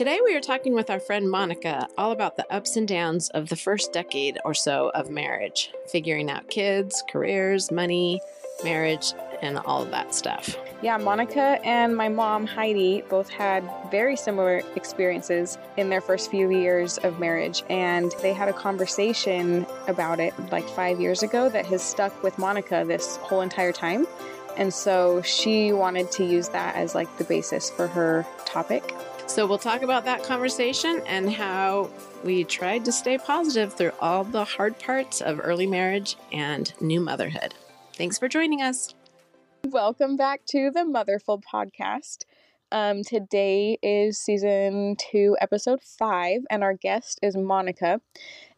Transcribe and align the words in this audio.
Today, 0.00 0.18
we 0.24 0.34
are 0.34 0.40
talking 0.40 0.72
with 0.72 0.88
our 0.88 0.98
friend 0.98 1.30
Monica 1.30 1.86
all 1.98 2.10
about 2.10 2.38
the 2.38 2.50
ups 2.50 2.76
and 2.76 2.88
downs 2.88 3.28
of 3.34 3.50
the 3.50 3.54
first 3.54 3.92
decade 3.92 4.38
or 4.46 4.54
so 4.54 4.90
of 4.94 5.10
marriage, 5.10 5.72
figuring 5.92 6.30
out 6.30 6.48
kids, 6.48 7.04
careers, 7.10 7.70
money, 7.70 8.18
marriage, 8.64 9.12
and 9.42 9.58
all 9.58 9.82
of 9.82 9.90
that 9.90 10.14
stuff. 10.14 10.56
Yeah, 10.80 10.96
Monica 10.96 11.60
and 11.66 11.94
my 11.94 12.08
mom, 12.08 12.46
Heidi, 12.46 13.02
both 13.10 13.28
had 13.28 13.62
very 13.90 14.16
similar 14.16 14.62
experiences 14.74 15.58
in 15.76 15.90
their 15.90 16.00
first 16.00 16.30
few 16.30 16.50
years 16.50 16.96
of 16.96 17.20
marriage. 17.20 17.62
And 17.68 18.10
they 18.22 18.32
had 18.32 18.48
a 18.48 18.54
conversation 18.54 19.66
about 19.86 20.18
it 20.18 20.32
like 20.50 20.66
five 20.70 20.98
years 20.98 21.22
ago 21.22 21.50
that 21.50 21.66
has 21.66 21.82
stuck 21.82 22.22
with 22.22 22.38
Monica 22.38 22.86
this 22.88 23.18
whole 23.18 23.42
entire 23.42 23.72
time. 23.72 24.06
And 24.56 24.72
so 24.72 25.20
she 25.20 25.74
wanted 25.74 26.10
to 26.12 26.24
use 26.24 26.48
that 26.48 26.74
as 26.74 26.94
like 26.94 27.18
the 27.18 27.24
basis 27.24 27.68
for 27.68 27.86
her 27.86 28.26
topic. 28.46 28.94
So 29.30 29.46
we'll 29.46 29.58
talk 29.58 29.82
about 29.82 30.04
that 30.06 30.24
conversation 30.24 31.02
and 31.06 31.32
how 31.32 31.88
we 32.24 32.42
tried 32.42 32.84
to 32.86 32.90
stay 32.90 33.16
positive 33.16 33.72
through 33.72 33.92
all 34.00 34.24
the 34.24 34.42
hard 34.42 34.76
parts 34.80 35.20
of 35.20 35.38
early 35.40 35.68
marriage 35.68 36.16
and 36.32 36.74
new 36.80 37.00
motherhood. 37.00 37.54
Thanks 37.94 38.18
for 38.18 38.28
joining 38.28 38.60
us. 38.60 38.92
Welcome 39.68 40.16
back 40.16 40.44
to 40.46 40.72
the 40.72 40.84
Motherful 40.84 41.40
podcast. 41.40 42.24
Um, 42.72 43.04
today 43.04 43.78
is 43.84 44.18
season 44.18 44.96
two, 44.98 45.36
episode 45.40 45.80
five, 45.80 46.40
and 46.50 46.64
our 46.64 46.74
guest 46.74 47.20
is 47.22 47.36
Monica. 47.36 48.00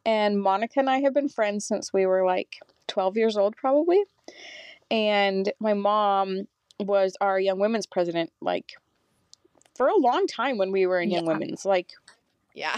And 0.06 0.40
Monica 0.40 0.80
and 0.80 0.88
I 0.88 1.00
have 1.00 1.12
been 1.12 1.28
friends 1.28 1.66
since 1.66 1.92
we 1.92 2.06
were 2.06 2.24
like 2.24 2.56
12 2.88 3.18
years 3.18 3.36
old, 3.36 3.56
probably. 3.56 4.02
And 4.90 5.52
my 5.60 5.74
mom 5.74 6.48
was 6.80 7.14
our 7.20 7.38
young 7.38 7.58
women's 7.58 7.86
president, 7.86 8.32
like 8.40 8.72
for 9.74 9.88
a 9.88 9.96
long 9.96 10.26
time 10.26 10.58
when 10.58 10.70
we 10.72 10.86
were 10.86 11.00
in 11.00 11.10
Young 11.10 11.24
Yeah. 11.26 11.32
Women's. 11.32 11.64
Like, 11.64 11.92
Yeah. 12.54 12.76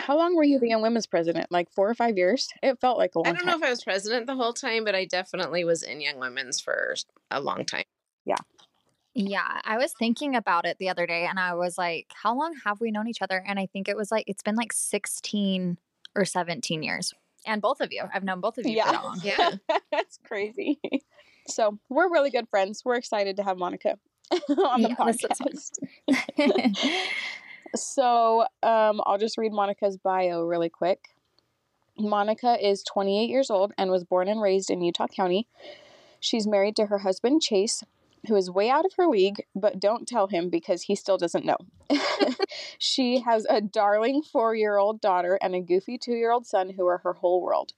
how 0.00 0.16
long 0.16 0.34
were 0.34 0.44
you 0.44 0.58
the 0.58 0.68
Young 0.68 0.82
Women's 0.82 1.06
president? 1.06 1.50
Like 1.50 1.70
four 1.70 1.88
or 1.88 1.94
five 1.94 2.16
years? 2.16 2.48
It 2.62 2.80
felt 2.80 2.98
like 2.98 3.14
a 3.14 3.18
long 3.18 3.24
time. 3.24 3.34
I 3.34 3.38
don't 3.38 3.46
know 3.46 3.52
time. 3.52 3.62
if 3.62 3.66
I 3.66 3.70
was 3.70 3.84
president 3.84 4.26
the 4.26 4.34
whole 4.36 4.52
time, 4.52 4.84
but 4.84 4.94
I 4.94 5.04
definitely 5.04 5.64
was 5.64 5.82
in 5.82 6.00
Young 6.00 6.18
Women's 6.18 6.60
for 6.60 6.94
a 7.30 7.40
long 7.40 7.64
time. 7.64 7.84
Yeah, 8.24 8.36
Yeah, 9.14 9.60
I 9.64 9.76
was 9.78 9.92
thinking 9.92 10.34
about 10.36 10.64
it 10.64 10.78
the 10.78 10.88
other 10.88 11.06
day 11.06 11.26
and 11.26 11.38
I 11.38 11.54
was 11.54 11.76
like, 11.76 12.06
how 12.14 12.34
long 12.36 12.54
have 12.64 12.80
we 12.80 12.90
known 12.90 13.06
each 13.08 13.20
other? 13.22 13.42
And 13.46 13.58
I 13.58 13.66
think 13.66 13.88
it 13.88 13.96
was 13.96 14.10
like, 14.10 14.24
it's 14.26 14.42
been 14.42 14.56
like 14.56 14.72
16 14.72 15.76
or 16.14 16.24
17 16.24 16.82
years. 16.82 17.12
And 17.46 17.60
both 17.60 17.80
of 17.80 17.92
you, 17.92 18.04
I've 18.14 18.22
known 18.24 18.40
both 18.40 18.58
of 18.58 18.66
you 18.66 18.76
Yeah. 18.76 18.86
for 18.86 18.92
that 18.92 19.04
long. 19.04 19.20
Yeah. 19.22 19.78
That's 19.92 20.18
crazy. 20.24 20.80
So 21.48 21.78
we're 21.88 22.08
really 22.10 22.30
good 22.30 22.48
friends. 22.48 22.84
We're 22.84 22.94
excited 22.94 23.36
to 23.36 23.42
have 23.42 23.58
Monica 23.58 23.98
on 24.48 24.82
the 24.82 24.94
Yeah, 24.98 25.08
is 25.08 25.70
podcast. 26.08 26.76
So 27.74 28.42
um, 28.62 29.00
I'll 29.06 29.18
just 29.18 29.38
read 29.38 29.52
Monica's 29.52 29.96
bio 29.96 30.42
really 30.42 30.68
quick. 30.68 31.08
Monica 31.98 32.56
is 32.60 32.82
28 32.82 33.28
years 33.28 33.50
old 33.50 33.72
and 33.78 33.90
was 33.90 34.04
born 34.04 34.28
and 34.28 34.42
raised 34.42 34.70
in 34.70 34.82
Utah 34.82 35.06
County. 35.06 35.46
She's 36.20 36.46
married 36.46 36.76
to 36.76 36.86
her 36.86 36.98
husband, 36.98 37.42
Chase, 37.42 37.82
who 38.28 38.36
is 38.36 38.50
way 38.50 38.70
out 38.70 38.84
of 38.84 38.92
her 38.96 39.06
league, 39.06 39.44
but 39.54 39.80
don't 39.80 40.06
tell 40.06 40.28
him 40.28 40.48
because 40.48 40.82
he 40.82 40.94
still 40.94 41.18
doesn't 41.18 41.44
know. 41.44 41.56
she 42.78 43.20
has 43.20 43.46
a 43.48 43.60
darling 43.60 44.22
four 44.22 44.54
year 44.54 44.76
old 44.76 45.00
daughter 45.00 45.38
and 45.42 45.54
a 45.54 45.60
goofy 45.60 45.98
two 45.98 46.14
year 46.14 46.30
old 46.30 46.46
son 46.46 46.70
who 46.70 46.86
are 46.86 46.98
her 46.98 47.14
whole 47.14 47.42
world. 47.42 47.72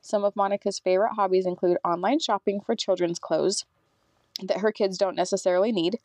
Some 0.00 0.24
of 0.24 0.36
Monica's 0.36 0.78
favorite 0.78 1.14
hobbies 1.14 1.46
include 1.46 1.78
online 1.84 2.20
shopping 2.20 2.60
for 2.60 2.76
children's 2.76 3.18
clothes 3.18 3.64
that 4.42 4.58
her 4.58 4.72
kids 4.72 4.98
don't 4.98 5.16
necessarily 5.16 5.72
need, 5.72 5.98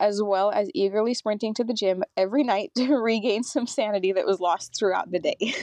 as 0.00 0.22
well 0.22 0.50
as 0.50 0.68
eagerly 0.74 1.14
sprinting 1.14 1.54
to 1.54 1.64
the 1.64 1.74
gym 1.74 2.02
every 2.16 2.42
night 2.42 2.72
to 2.76 2.96
regain 2.96 3.42
some 3.42 3.66
sanity 3.66 4.12
that 4.12 4.26
was 4.26 4.40
lost 4.40 4.76
throughout 4.76 5.10
the 5.10 5.18
day. 5.18 5.54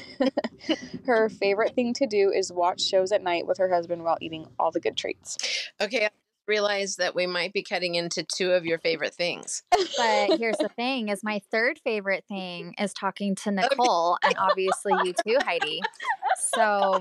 her 1.06 1.30
favorite 1.30 1.76
thing 1.76 1.94
to 1.94 2.08
do 2.08 2.32
is 2.32 2.52
watch 2.52 2.82
shows 2.82 3.12
at 3.12 3.24
night 3.24 3.48
with 3.48 3.58
her 3.58 3.70
husband 3.70 4.04
while 4.04 4.18
eating 4.22 4.48
all 4.60 4.72
the 4.72 4.80
good 4.80 4.98
treats. 4.98 5.38
Okay. 5.80 6.06
I 6.06 6.10
realized 6.48 6.98
that 6.98 7.16
we 7.16 7.28
might 7.28 7.54
be 7.54 7.64
cutting 7.64 7.96
into 7.96 8.24
two 8.24 8.52
of 8.52 8.66
your 8.66 8.80
favorite 8.80 9.14
things. 9.14 9.64
but 9.70 10.38
here's 10.38 10.58
the 10.58 10.70
thing 10.76 11.08
is 11.10 11.24
my 11.24 11.40
third 11.52 11.80
favorite 11.84 12.26
thing 12.28 12.74
is 12.78 12.94
talking 12.94 13.36
to 13.36 13.52
Nicole 13.52 14.18
and 14.24 14.36
obviously 14.38 14.92
you 15.04 15.14
too, 15.26 15.38
Heidi. 15.46 15.82
So 16.54 17.00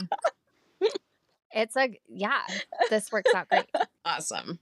it's 1.52 1.76
a, 1.76 1.98
yeah, 2.08 2.42
this 2.90 3.10
works 3.10 3.34
out 3.34 3.48
great. 3.48 3.66
Awesome. 4.04 4.60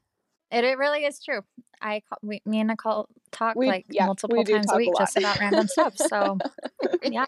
It, 0.50 0.64
it 0.64 0.78
really 0.78 1.04
is 1.04 1.22
true. 1.22 1.42
I 1.80 2.02
call, 2.08 2.18
we, 2.22 2.40
me 2.46 2.60
and 2.60 2.68
Nicole 2.68 3.08
talk 3.32 3.56
We- 3.56 3.66
like 3.68 3.86
yeah, 3.90 4.06
multiple 4.06 4.42
do 4.42 4.52
times 4.54 4.66
talk 4.66 4.74
a 4.74 4.76
a 4.76 4.78
week 4.78 4.92
just 4.98 5.16
about 5.16 5.38
random 5.38 5.66
stuff. 5.68 5.96
So 5.96 6.38
yeah, 7.02 7.26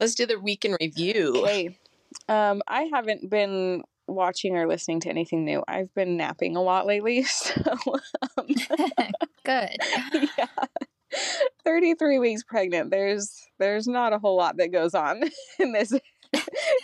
Let's 0.00 0.14
do 0.14 0.26
the 0.26 0.38
week 0.38 0.64
in 0.64 0.76
review. 0.80 1.36
Okay. 1.38 1.78
Um, 2.28 2.62
I 2.68 2.82
haven't 2.92 3.30
been 3.30 3.82
watching 4.06 4.56
or 4.56 4.66
listening 4.68 5.00
to 5.00 5.08
anything 5.08 5.44
new. 5.44 5.62
I've 5.66 5.92
been 5.94 6.16
napping 6.16 6.56
a 6.56 6.62
lot 6.62 6.86
lately. 6.86 7.24
So, 7.36 7.62
um, 8.38 8.46
good. 9.44 9.76
yeah. 10.38 10.46
33 11.64 12.18
weeks 12.18 12.42
pregnant. 12.42 12.90
There's 12.90 13.46
there's 13.58 13.86
not 13.86 14.12
a 14.12 14.18
whole 14.18 14.36
lot 14.36 14.56
that 14.58 14.72
goes 14.72 14.94
on 14.94 15.22
in 15.58 15.72
this 15.72 15.92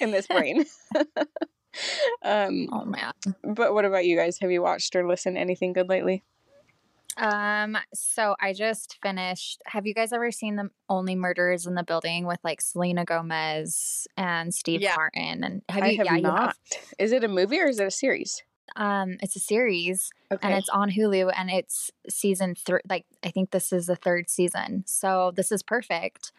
in 0.00 0.10
this 0.10 0.26
brain. 0.26 0.64
um, 2.22 2.68
Oh 2.72 2.84
man. 2.84 3.12
but 3.42 3.74
what 3.74 3.84
about 3.84 4.04
you 4.04 4.16
guys? 4.16 4.38
Have 4.40 4.50
you 4.50 4.62
watched 4.62 4.94
or 4.96 5.06
listened 5.06 5.38
anything 5.38 5.72
good 5.72 5.88
lately? 5.88 6.22
Um, 7.18 7.76
so 7.92 8.36
I 8.40 8.54
just 8.54 8.98
finished. 9.02 9.60
Have 9.66 9.86
you 9.86 9.92
guys 9.92 10.12
ever 10.14 10.30
seen 10.30 10.56
the 10.56 10.70
Only 10.88 11.14
Murders 11.14 11.66
in 11.66 11.74
the 11.74 11.82
Building 11.82 12.26
with 12.26 12.38
like 12.42 12.62
Selena 12.62 13.04
Gomez 13.04 14.06
and 14.16 14.54
Steve 14.54 14.80
Yeah. 14.80 14.94
Martin? 14.96 15.44
And 15.44 15.62
have 15.68 15.84
I 15.84 15.88
you? 15.90 15.96
have 15.98 16.06
yeah, 16.06 16.16
you 16.16 16.22
not. 16.22 16.40
have. 16.42 16.56
Is 16.98 17.12
it 17.12 17.22
a 17.22 17.28
movie 17.28 17.60
or 17.60 17.66
is 17.66 17.78
it 17.80 17.86
a 17.86 17.90
series? 17.90 18.42
Um, 18.76 19.18
it's 19.20 19.36
a 19.36 19.40
series 19.40 20.10
Okay. 20.32 20.48
and 20.48 20.56
it's 20.56 20.70
on 20.70 20.90
Hulu 20.90 21.30
and 21.36 21.50
it's 21.50 21.90
season 22.08 22.54
three. 22.54 22.80
Like 22.88 23.04
I 23.22 23.28
think 23.28 23.50
this 23.50 23.70
is 23.74 23.86
the 23.86 23.96
third 23.96 24.30
season, 24.30 24.84
so 24.86 25.32
this 25.36 25.52
is 25.52 25.62
perfect 25.62 26.32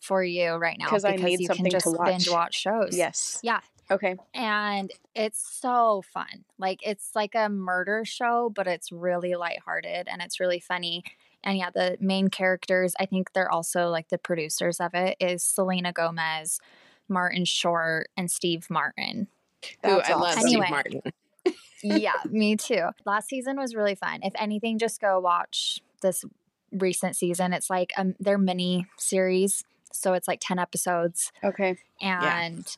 for 0.00 0.24
you 0.24 0.54
right 0.54 0.76
now 0.78 0.88
'Cause 0.88 1.04
I 1.04 1.12
because 1.14 1.30
need 1.30 1.40
you 1.40 1.46
something 1.46 1.64
can 1.66 1.70
to 1.70 1.76
just 1.76 1.96
binge 2.04 2.28
watch. 2.28 2.34
watch 2.34 2.54
shows. 2.60 2.96
yes. 2.96 3.38
Yeah, 3.44 3.60
Okay. 3.90 4.16
and 4.34 4.90
it's 5.14 5.40
so 5.60 6.02
fun. 6.12 6.44
Like 6.58 6.80
it's 6.86 7.10
like 7.14 7.34
a 7.34 7.48
murder 7.48 8.04
show, 8.04 8.50
but 8.54 8.66
it's 8.66 8.92
really 8.92 9.34
lighthearted 9.34 10.08
and 10.08 10.20
it's 10.22 10.40
really 10.40 10.60
funny. 10.60 11.04
And 11.42 11.56
yeah, 11.56 11.70
the 11.70 11.96
main 12.00 12.28
characters, 12.28 12.94
I 13.00 13.06
think 13.06 13.32
they're 13.32 13.50
also 13.50 13.88
like 13.88 14.08
the 14.08 14.18
producers 14.18 14.80
of 14.80 14.94
it, 14.94 15.16
is 15.20 15.42
Selena 15.42 15.92
Gomez, 15.92 16.60
Martin 17.08 17.44
Short, 17.44 18.08
and 18.16 18.30
Steve 18.30 18.68
Martin. 18.68 19.28
Who 19.84 19.88
That's 19.96 20.10
I 20.10 20.14
love 20.14 20.22
awesome. 20.36 20.40
Steve 20.42 20.52
Anyway. 20.60 20.68
Martin. 20.70 21.02
yeah, 21.82 22.12
me 22.28 22.56
too. 22.56 22.88
Last 23.06 23.28
season 23.28 23.56
was 23.56 23.74
really 23.74 23.94
fun. 23.94 24.20
If 24.22 24.32
anything, 24.38 24.78
just 24.78 25.00
go 25.00 25.18
watch 25.20 25.80
this 26.02 26.24
recent 26.72 27.16
season. 27.16 27.52
It's 27.52 27.70
like 27.70 27.92
um, 27.96 28.14
their 28.20 28.36
mini 28.38 28.86
series, 28.98 29.64
so 29.92 30.12
it's 30.14 30.28
like 30.28 30.40
ten 30.40 30.58
episodes, 30.58 31.32
Okay. 31.42 31.78
and 32.02 32.58
yeah, 32.58 32.74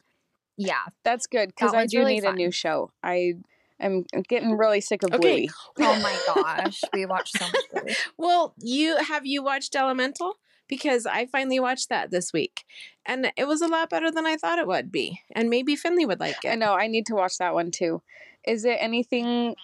Yeah, 0.57 0.85
that's 1.05 1.27
good 1.27 1.49
because 1.49 1.73
That 1.73 1.79
I 1.79 1.87
do 1.87 1.99
really 2.01 2.15
need 2.15 2.25
a 2.25 2.33
new 2.33 2.51
show. 2.51 2.91
I 3.03 3.35
am 3.81 4.05
getting 4.29 4.57
really 4.57 4.81
sick 4.81 5.03
of 5.03 5.13
Okay. 5.15 5.47
Bluey. 5.47 5.51
oh 5.81 6.01
my 6.03 6.19
gosh, 6.35 6.83
we 6.93 7.07
watched 7.07 7.39
so 7.39 7.47
much. 7.47 7.55
Bluey. 7.73 7.95
Well, 8.19 8.55
you 8.59 8.97
have 8.97 9.25
you 9.27 9.43
watched 9.43 9.75
Elemental? 9.75 10.37
Because 10.69 11.05
I 11.05 11.27
finally 11.27 11.59
watched 11.59 11.89
that 11.89 12.13
this 12.13 12.33
week, 12.33 12.65
and 13.05 13.33
it 13.37 13.49
was 13.49 13.61
a 13.61 13.67
lot 13.67 13.91
better 13.91 14.09
than 14.11 14.25
I 14.25 14.37
thought 14.37 14.61
it 14.61 14.69
would 14.69 14.93
be. 14.93 15.21
And 15.33 15.51
maybe 15.51 15.75
Finley 15.75 16.07
would 16.07 16.21
like 16.21 16.45
it. 16.45 16.49
I 16.49 16.53
it. 16.53 16.59
know. 16.61 16.75
I 16.75 16.87
need 16.87 17.07
to 17.07 17.15
watch 17.15 17.39
that 17.39 17.55
one 17.55 17.73
too. 17.73 18.03
Is 18.47 18.65
it 18.65 18.77
anything 18.81 19.57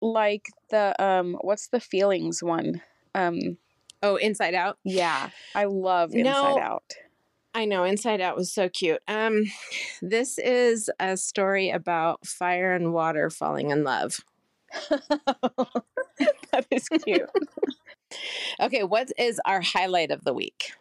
like 0.00 0.46
the 0.70 1.00
um? 1.02 1.36
What's 1.42 1.68
the 1.68 1.78
feelings 1.78 2.42
one? 2.42 2.82
Um. 3.14 3.58
Oh, 4.02 4.16
Inside 4.16 4.54
Out. 4.54 4.78
Yeah, 4.82 5.30
I 5.54 5.66
love 5.66 6.12
Inside 6.12 6.24
No. 6.24 6.58
Out. 6.58 6.94
I 7.54 7.64
know 7.64 7.84
Inside 7.84 8.20
Out 8.20 8.36
was 8.36 8.52
so 8.52 8.68
cute. 8.68 9.00
Um, 9.08 9.44
this 10.02 10.38
is 10.38 10.90
a 11.00 11.16
story 11.16 11.70
about 11.70 12.26
fire 12.26 12.74
and 12.74 12.92
water 12.92 13.30
falling 13.30 13.70
in 13.70 13.84
love. 13.84 14.20
that 14.90 16.66
is 16.70 16.88
cute. 16.88 17.28
Okay, 18.60 18.84
what 18.84 19.10
is 19.18 19.40
our 19.44 19.60
highlight 19.60 20.10
of 20.10 20.24
the 20.24 20.34
week? 20.34 20.72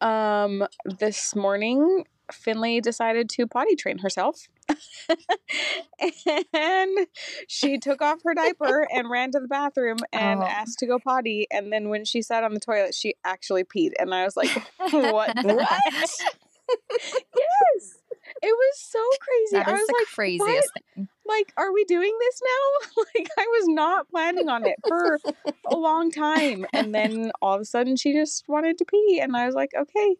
um. 0.00 0.66
This 0.98 1.34
morning, 1.34 2.04
Finley 2.32 2.80
decided 2.80 3.28
to 3.30 3.46
potty 3.46 3.76
train 3.76 3.98
herself. 3.98 4.48
and 6.52 7.06
she 7.48 7.78
took 7.78 8.02
off 8.02 8.18
her 8.24 8.34
diaper 8.34 8.86
and 8.92 9.10
ran 9.10 9.30
to 9.32 9.40
the 9.40 9.48
bathroom 9.48 9.98
and 10.12 10.40
Oh. 10.40 10.46
asked 10.46 10.78
to 10.80 10.86
go 10.86 10.98
potty. 10.98 11.46
And 11.50 11.72
then 11.72 11.88
when 11.88 12.04
she 12.04 12.22
sat 12.22 12.44
on 12.44 12.54
the 12.54 12.60
toilet, 12.60 12.94
she 12.94 13.14
actually 13.24 13.64
peed. 13.64 13.92
And 13.98 14.14
I 14.14 14.24
was 14.24 14.36
like, 14.36 14.50
what? 14.78 15.34
What? 15.44 15.68
yes. 17.36 17.98
It 18.42 18.52
was 18.52 18.78
so 18.78 18.98
crazy. 19.20 19.56
That 19.64 19.68
I 19.68 19.72
was 19.72 19.86
the 19.86 19.94
like, 19.98 20.06
craziest 20.14 20.70
thing. 20.94 21.08
like, 21.26 21.50
are 21.56 21.72
we 21.72 21.84
doing 21.84 22.14
this 22.20 22.42
now? 22.44 23.04
like, 23.16 23.28
I 23.38 23.46
was 23.58 23.68
not 23.68 24.10
planning 24.10 24.50
on 24.50 24.66
it 24.66 24.76
for 24.86 25.18
a 25.66 25.76
long 25.76 26.10
time. 26.10 26.66
And 26.74 26.94
then 26.94 27.32
all 27.40 27.54
of 27.54 27.62
a 27.62 27.64
sudden 27.64 27.96
she 27.96 28.12
just 28.12 28.46
wanted 28.48 28.76
to 28.78 28.84
pee. 28.84 29.18
And 29.22 29.34
I 29.34 29.46
was 29.46 29.54
like, 29.54 29.70
okay, 29.74 30.16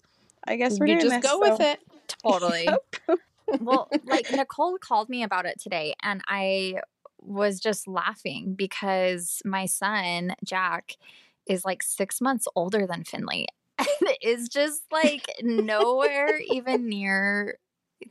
I 0.47 0.57
guess 0.57 0.81
we're 0.81 0.87
you 0.87 1.01
doing 1.01 1.11
just 1.11 1.23
this. 1.23 1.31
go 1.31 1.43
So- 1.45 1.51
with 1.51 1.61
it. 1.61 1.81
Totally. 2.23 2.67
Yep. 2.67 3.19
well, 3.61 3.91
like 4.05 4.31
Nicole 4.31 4.79
called 4.79 5.09
me 5.09 5.23
about 5.23 5.47
it 5.47 5.61
today, 5.61 5.95
and 6.03 6.23
I 6.29 6.81
was 7.21 7.61
just 7.61 7.89
laughing 7.89 8.55
because 8.55 9.43
my 9.45 9.67
son, 9.67 10.35
Jack, 10.45 10.97
is 11.47 11.65
like 11.65 11.83
six 11.83 12.21
months 12.21 12.47
older 12.55 12.87
than 12.87 13.05
Finley 13.05 13.47
and 13.79 13.89
is 14.23 14.49
just 14.49 14.83
like 14.93 15.33
nowhere 15.43 16.39
even 16.39 16.89
near 16.89 17.59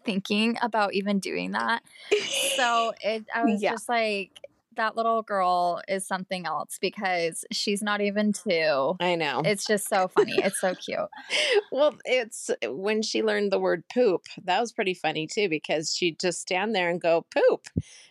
thinking 0.05 0.57
about 0.61 0.93
even 0.93 1.19
doing 1.19 1.51
that. 1.51 1.81
So 2.29 2.93
it, 3.01 3.25
I 3.33 3.45
was 3.45 3.61
Yeah. 3.61 3.71
just 3.71 3.87
like, 3.89 4.31
that 4.77 4.95
little 4.95 5.21
girl 5.21 5.81
is 5.87 6.07
something 6.07 6.45
else 6.45 6.77
because 6.79 7.45
she's 7.51 7.83
not 7.83 8.01
even 8.01 8.33
two. 8.33 8.95
I 8.99 9.15
know. 9.15 9.41
It's 9.45 9.65
just 9.65 9.87
so 9.87 10.07
funny. 10.07 10.35
It's 10.37 10.59
so 10.59 10.73
cute. 10.73 10.99
well, 11.71 11.95
it's 12.05 12.49
uh, 12.49 12.73
when 12.73 13.01
she 13.01 13.21
learned 13.21 13.51
the 13.51 13.59
word 13.59 13.83
poop, 13.93 14.23
that 14.45 14.59
was 14.59 14.71
pretty 14.71 14.93
funny 14.93 15.27
too, 15.27 15.49
because 15.49 15.95
she'd 15.95 16.19
just 16.19 16.41
stand 16.41 16.73
there 16.73 16.89
and 16.89 17.01
go 17.01 17.25
poop. 17.33 17.67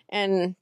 And 0.08 0.54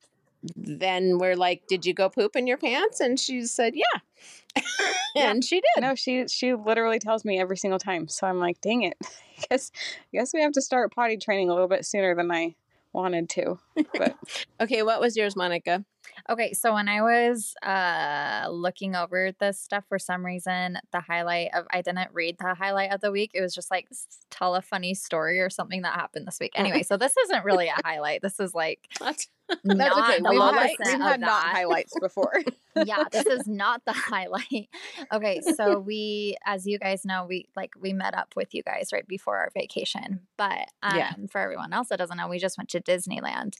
then 0.56 1.18
we're 1.18 1.36
like, 1.36 1.62
Did 1.68 1.84
you 1.84 1.94
go 1.94 2.08
poop 2.08 2.36
in 2.36 2.46
your 2.46 2.58
pants? 2.58 3.00
And 3.00 3.18
she 3.18 3.44
said, 3.44 3.74
Yeah. 3.74 4.62
and 5.16 5.44
she 5.44 5.56
did. 5.56 5.82
No, 5.82 5.94
she 5.94 6.28
she 6.28 6.54
literally 6.54 6.98
tells 6.98 7.24
me 7.24 7.40
every 7.40 7.56
single 7.56 7.78
time. 7.78 8.08
So 8.08 8.26
I'm 8.26 8.38
like, 8.38 8.60
dang 8.60 8.82
it. 8.82 8.96
I 9.04 9.44
guess 9.50 9.72
I 9.74 10.16
guess 10.16 10.32
we 10.32 10.42
have 10.42 10.52
to 10.52 10.62
start 10.62 10.94
potty 10.94 11.16
training 11.16 11.50
a 11.50 11.52
little 11.52 11.68
bit 11.68 11.84
sooner 11.84 12.14
than 12.14 12.30
I 12.30 12.54
wanted 12.92 13.28
to. 13.30 13.58
But 13.96 14.16
Okay, 14.60 14.82
what 14.82 15.00
was 15.00 15.16
yours, 15.16 15.36
Monica? 15.36 15.84
Okay, 16.28 16.52
so 16.52 16.74
when 16.74 16.88
I 16.88 17.02
was 17.02 17.54
uh 17.62 18.48
looking 18.50 18.94
over 18.94 19.32
this 19.38 19.60
stuff 19.60 19.84
for 19.88 19.98
some 19.98 20.24
reason, 20.24 20.78
the 20.92 21.00
highlight 21.00 21.50
of 21.54 21.66
I 21.70 21.82
didn't 21.82 22.10
read 22.12 22.36
the 22.38 22.54
highlight 22.54 22.92
of 22.92 23.00
the 23.00 23.10
week. 23.10 23.30
It 23.34 23.40
was 23.40 23.54
just 23.54 23.70
like 23.70 23.88
tell 24.30 24.54
a 24.54 24.62
funny 24.62 24.94
story 24.94 25.40
or 25.40 25.50
something 25.50 25.82
that 25.82 25.94
happened 25.94 26.26
this 26.26 26.38
week. 26.40 26.52
Anyway, 26.54 26.82
so 26.82 26.96
this 26.96 27.14
isn't 27.24 27.44
really 27.44 27.68
a 27.68 27.76
highlight. 27.84 28.22
This 28.22 28.40
is 28.40 28.54
like 28.54 28.88
That's, 29.00 29.28
that's 29.62 29.96
okay. 29.98 30.20
We've 30.30 30.40
had, 30.40 30.70
we've 30.86 30.94
of 30.94 31.00
had 31.02 31.20
not 31.20 31.44
highlights 31.44 31.92
before. 32.00 32.32
yeah, 32.84 33.04
this 33.12 33.26
is 33.26 33.46
not 33.46 33.82
the 33.84 33.92
highlight. 33.92 34.68
Okay, 35.12 35.42
so 35.56 35.78
we, 35.86 36.36
as 36.46 36.66
you 36.66 36.78
guys 36.78 37.04
know, 37.04 37.26
we 37.28 37.46
like 37.54 37.72
we 37.78 37.92
met 37.92 38.14
up 38.14 38.34
with 38.36 38.54
you 38.54 38.62
guys 38.62 38.88
right 38.92 39.06
before 39.06 39.36
our 39.36 39.50
vacation. 39.52 40.20
But 40.38 40.68
um, 40.82 40.96
Yeah. 40.96 41.12
for 41.30 41.40
everyone 41.40 41.72
else 41.72 41.88
that 41.88 41.98
doesn't 41.98 42.16
know, 42.16 42.28
we 42.28 42.38
just 42.38 42.56
went 42.56 42.70
to 42.70 42.80
Disneyland, 42.80 43.56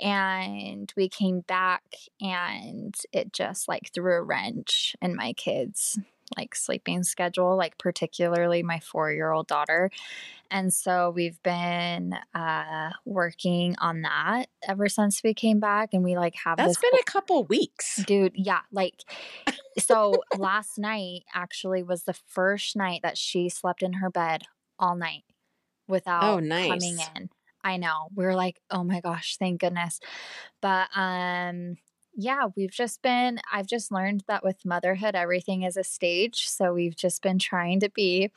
and 0.00 0.92
we 0.96 1.08
came 1.08 1.40
back, 1.40 1.82
and 2.20 2.94
it 3.12 3.32
just 3.32 3.68
like 3.68 3.92
threw 3.92 4.14
a 4.14 4.22
wrench 4.22 4.96
in 5.00 5.14
my 5.14 5.32
kids 5.32 5.98
like 6.38 6.54
sleeping 6.54 7.02
schedule 7.02 7.54
like 7.54 7.76
particularly 7.76 8.62
my 8.62 8.78
4-year-old 8.78 9.46
daughter 9.46 9.90
and 10.50 10.72
so 10.72 11.10
we've 11.10 11.42
been 11.42 12.14
uh 12.34 12.90
working 13.04 13.74
on 13.78 14.02
that 14.02 14.46
ever 14.66 14.88
since 14.88 15.22
we 15.22 15.34
came 15.34 15.58
back 15.58 15.90
and 15.92 16.04
we 16.04 16.16
like 16.16 16.34
have 16.44 16.56
that's 16.56 16.78
been 16.78 16.98
a 17.00 17.04
couple 17.04 17.44
weeks. 17.44 18.02
Dude, 18.06 18.32
yeah, 18.34 18.60
like 18.70 19.02
so 19.78 20.22
last 20.36 20.78
night 20.78 21.22
actually 21.34 21.82
was 21.82 22.04
the 22.04 22.14
first 22.28 22.76
night 22.76 23.00
that 23.02 23.18
she 23.18 23.48
slept 23.48 23.82
in 23.82 23.94
her 23.94 24.10
bed 24.10 24.42
all 24.78 24.94
night 24.94 25.24
without 25.88 26.40
coming 26.40 26.96
nice. 26.96 27.10
in. 27.16 27.30
I 27.64 27.78
know. 27.78 28.08
We 28.14 28.24
are 28.26 28.36
like, 28.36 28.60
"Oh 28.70 28.84
my 28.84 29.00
gosh, 29.00 29.36
thank 29.38 29.60
goodness." 29.60 30.00
But 30.62 30.88
um 30.96 31.76
yeah, 32.16 32.46
we've 32.56 32.70
just 32.72 33.02
been 33.02 33.40
I've 33.52 33.66
just 33.66 33.92
learned 33.92 34.24
that 34.28 34.44
with 34.44 34.64
motherhood 34.66 35.14
everything 35.16 35.62
is 35.64 35.76
a 35.76 35.84
stage, 35.84 36.48
so 36.48 36.72
we've 36.74 36.96
just 36.96 37.22
been 37.22 37.38
trying 37.38 37.80
to 37.80 37.90
be 37.90 38.30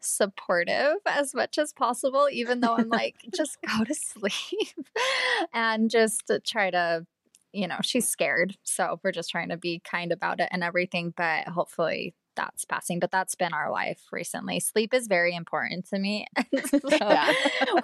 supportive 0.00 0.96
as 1.06 1.34
much 1.34 1.58
as 1.58 1.72
possible 1.72 2.28
even 2.30 2.60
though 2.60 2.76
I'm 2.76 2.90
like 2.90 3.16
just 3.34 3.58
go 3.62 3.84
to 3.84 3.94
sleep 3.94 4.86
and 5.54 5.90
just 5.90 6.30
try 6.46 6.70
to 6.70 7.06
you 7.52 7.68
know, 7.68 7.78
she's 7.82 8.08
scared. 8.08 8.56
So 8.64 9.00
we're 9.04 9.12
just 9.12 9.30
trying 9.30 9.50
to 9.50 9.56
be 9.56 9.80
kind 9.84 10.12
about 10.12 10.40
it 10.40 10.48
and 10.52 10.64
everything. 10.64 11.14
But 11.16 11.48
hopefully 11.48 12.14
that's 12.36 12.64
passing. 12.64 12.98
But 13.00 13.10
that's 13.10 13.34
been 13.34 13.52
our 13.52 13.70
life 13.70 14.00
recently. 14.12 14.60
Sleep 14.60 14.92
is 14.94 15.06
very 15.06 15.34
important 15.34 15.86
to 15.90 15.98
me. 15.98 16.26
so 16.66 16.80
Yeah. 16.90 17.32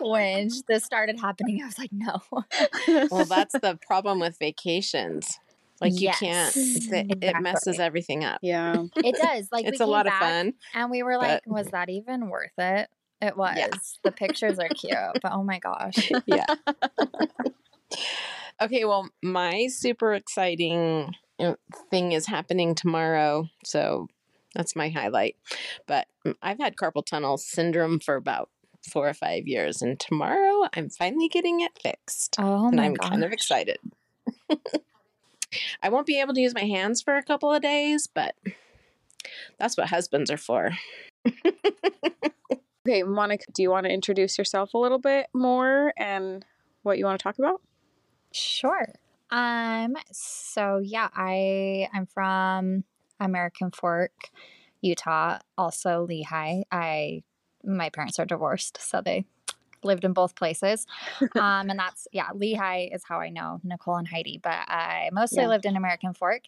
when 0.01 0.51
this 0.69 0.85
started 0.85 1.19
happening, 1.21 1.61
I 1.63 1.67
was 1.67 1.79
like, 1.79 1.91
no. 1.93 2.21
Well, 3.11 3.25
that's 3.29 3.55
the 3.55 3.79
problem 3.87 4.21
with 4.21 4.39
vacations. 4.39 5.39
Like 5.81 5.99
you 5.99 6.11
can't. 6.11 6.55
Yes, 6.55 6.89
It, 6.93 7.23
it 7.25 7.41
messes 7.41 7.79
everything 7.81 8.23
up. 8.25 8.41
yeah. 8.43 8.85
It 8.97 9.17
does. 9.17 9.49
Like 9.51 9.65
it's 9.65 9.79
we 9.79 9.85
a 9.85 9.87
came 9.87 9.89
lot 9.89 10.07
of 10.07 10.13
fun. 10.13 10.53
and 10.75 10.91
we 10.91 11.03
were 11.03 11.17
like, 11.17 11.43
was 11.47 11.69
that 11.69 11.89
even 11.89 12.29
worth 12.29 12.53
it? 12.59 12.91
It 13.23 13.37
was. 13.37 13.57
Yeah. 13.57 13.69
The 14.03 14.13
pictures 14.13 14.59
are 14.59 14.69
cute, 14.69 14.93
but 15.23 15.33
oh 15.33 15.43
my 15.43 15.59
gosh. 15.59 16.11
yeah. 16.27 16.45
okay, 18.63 18.85
well, 18.85 19.09
my 19.23 19.69
super 19.69 20.15
exciting 20.15 21.15
thing 21.91 22.13
is 22.13 22.27
happening 22.27 22.75
tomorrow. 22.75 23.49
So 23.65 24.09
that's 24.55 24.77
my 24.77 24.89
highlight. 24.89 25.37
But 25.87 26.07
mm, 26.27 26.35
I've 26.43 26.59
had 26.59 26.77
carpal 26.77 27.05
tunnel 27.05 27.39
syndrome 27.39 28.01
for 28.01 28.17
about 28.17 28.51
four 28.91 29.09
or 29.09 29.15
five 29.15 29.47
years. 29.47 29.83
And 29.83 29.99
tomorrow 29.99 30.69
I'm 30.75 30.89
finally 30.89 31.29
getting 31.29 31.61
it 31.61 31.79
fixed. 31.83 32.37
Oh 32.39 32.69
and 32.69 32.81
I'm 32.81 32.95
gosh. 32.95 33.11
kind 33.11 33.25
of 33.25 33.33
excited. 33.33 33.79
I 35.83 35.89
won't 35.89 36.07
be 36.07 36.21
able 36.21 36.35
to 36.35 36.41
use 36.41 36.55
my 36.55 36.65
hands 36.65 37.03
for 37.03 37.17
a 37.17 37.23
couple 37.23 37.53
of 37.53 37.61
days, 37.61 38.07
but 38.07 38.35
that's 39.59 39.77
what 39.77 39.89
husbands 39.89 40.31
are 40.31 40.37
for. 40.37 40.71
Okay, 42.89 43.03
Monica, 43.03 43.45
do 43.53 43.63
you 43.63 43.71
want 43.71 43.85
to 43.85 43.93
introduce 43.93 44.39
yourself 44.39 44.73
a 44.73 44.79
little 44.79 44.99
bit 44.99 45.27
more 45.35 45.93
and 45.99 46.45
what 46.83 46.97
you 46.97 47.05
want 47.05 47.19
to 47.19 47.23
talk 47.23 47.39
about? 47.39 47.61
Sure. 48.33 48.89
Um 49.31 49.97
so 50.11 50.79
yeah, 50.83 51.09
I 51.15 51.89
I'm 51.93 52.07
from 52.07 52.85
American 53.21 53.71
Fork, 53.71 54.31
Utah, 54.83 55.39
also 55.59 56.07
Lehi. 56.07 56.65
I 56.73 57.23
my 57.65 57.91
parents 57.91 58.19
are 58.19 58.25
divorced, 58.27 58.79
so 58.81 59.01
they 59.03 59.25
lived 59.83 60.05
in 60.05 60.13
both 60.13 60.35
places. 60.35 60.87
Um 61.37 61.71
and 61.71 61.79
that's 61.79 62.07
yeah, 62.13 62.29
Lehi 62.35 62.95
is 62.95 63.03
how 63.05 63.21
I 63.21 63.31
know 63.31 63.61
Nicole 63.65 63.97
and 63.97 64.09
Heidi, 64.09 64.39
but 64.43 64.53
I 64.69 65.11
mostly 65.13 65.45
Yeah. 65.45 65.49
lived 65.49 65.67
in 65.67 65.77
American 65.77 66.15
Fork. 66.15 66.43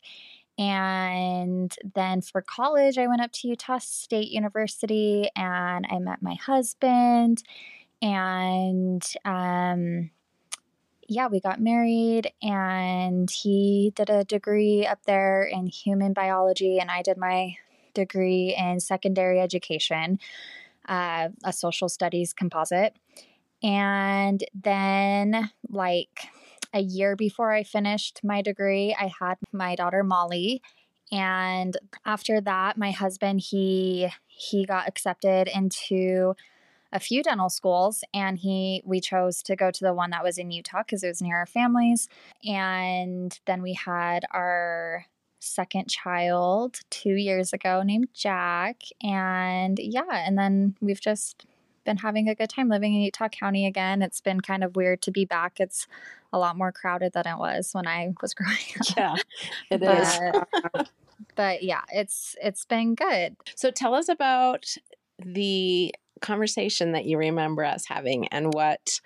And 0.59 1.75
then 1.95 2.21
for 2.21 2.43
college, 2.43 2.99
I 2.99 3.07
went 3.07 3.23
up 3.23 3.33
to 3.33 3.49
Utah 3.49 3.79
State 3.79 4.31
University 4.31 5.29
and 5.35 5.87
I 5.91 5.99
met 5.99 6.23
my 6.23 6.35
husband 6.35 7.43
and 8.03 9.03
um 9.25 10.11
yeah, 11.13 11.29
we 11.29 11.41
got 11.41 11.61
married 11.61 12.33
and 12.43 13.31
he 13.31 13.93
did 13.95 14.09
a 14.09 14.25
degree 14.25 14.87
up 14.87 15.05
there 15.05 15.43
in 15.43 15.67
human 15.67 16.13
biology 16.13 16.79
and 16.79 16.91
I 16.91 17.03
did 17.03 17.19
my 17.19 17.57
degree 17.95 18.57
in 18.59 18.81
secondary 18.81 19.39
education, 19.41 20.19
uh, 20.89 21.29
a 21.45 21.53
social 21.53 21.89
studies 21.89 22.33
composite. 22.33 22.97
And 23.63 24.43
then, 24.55 25.51
like 25.69 26.29
a 26.73 26.81
year 26.81 27.15
before 27.15 27.53
I 27.53 27.63
finished 27.63 28.21
my 28.25 28.43
degree, 28.43 28.97
I 28.99 29.13
had 29.21 29.37
my 29.53 29.75
daughter 29.75 30.03
Molly. 30.03 30.63
And 31.13 31.77
after 32.07 32.41
that, 32.41 32.79
my 32.79 32.91
husband 32.91 33.41
he 33.41 34.09
he 34.27 34.65
got 34.65 34.89
accepted 34.89 35.49
into 35.49 36.35
a 36.93 37.01
few 37.01 37.23
dental 37.23 37.49
schools 37.49 38.05
and 38.13 38.39
he 38.39 38.83
we 38.85 39.01
chose 39.01 39.43
to 39.43 39.57
go 39.57 39.71
to 39.71 39.85
the 39.85 39.95
one 39.95 40.11
that 40.11 40.23
was 40.23 40.39
in 40.39 40.51
Utah 40.51 40.83
because 40.83 41.03
it 41.03 41.09
was 41.09 41.23
near 41.23 41.39
our 41.39 41.47
families 41.47 42.09
and 42.45 43.39
then 43.47 43.63
we 43.63 43.73
had 43.73 44.25
our 44.31 45.07
second 45.41 45.89
child 45.89 46.81
2 46.91 47.15
years 47.15 47.53
ago 47.53 47.83
named 47.83 48.09
Jack 48.15 48.83
and 49.03 49.79
yeah 49.79 50.03
and 50.11 50.39
then 50.39 50.77
we've 50.81 51.01
just 51.01 51.47
been 51.85 51.97
having 51.97 52.29
a 52.29 52.35
good 52.35 52.49
time 52.49 52.69
living 52.69 52.95
in 52.95 53.01
Utah 53.01 53.29
County 53.29 53.67
again. 53.67 54.03
It's 54.03 54.21
been 54.21 54.41
kind 54.41 54.63
of 54.63 54.77
weird 54.77 55.03
to 55.03 55.11
be 55.11 55.25
back. 55.25 55.59
It's 55.59 55.89
a 56.33 56.39
lot 56.39 56.57
more 56.57 56.71
crowded 56.71 57.13
than 57.13 57.27
it 57.27 57.39
was 57.39 57.71
when 57.73 57.89
I 57.89 58.13
was 58.23 58.35
growing 58.35 58.57
up. 58.81 58.97
Yeah, 58.97 59.17
it 59.71 59.83
is. 59.83 60.43
but, 60.73 60.91
but 61.37 61.63
yeah 61.63 61.83
it's 61.93 62.37
it's 62.43 62.65
been 62.65 62.95
good. 62.95 63.37
So 63.57 63.71
tell 63.71 63.95
us 63.95 64.09
about 64.09 64.77
the 65.19 65.95
conversation 66.23 66.93
that 66.93 67.05
you 67.05 67.19
remember 67.19 67.65
us 67.65 67.87
having 67.87 68.29
and 68.29 68.55
what 68.55 69.01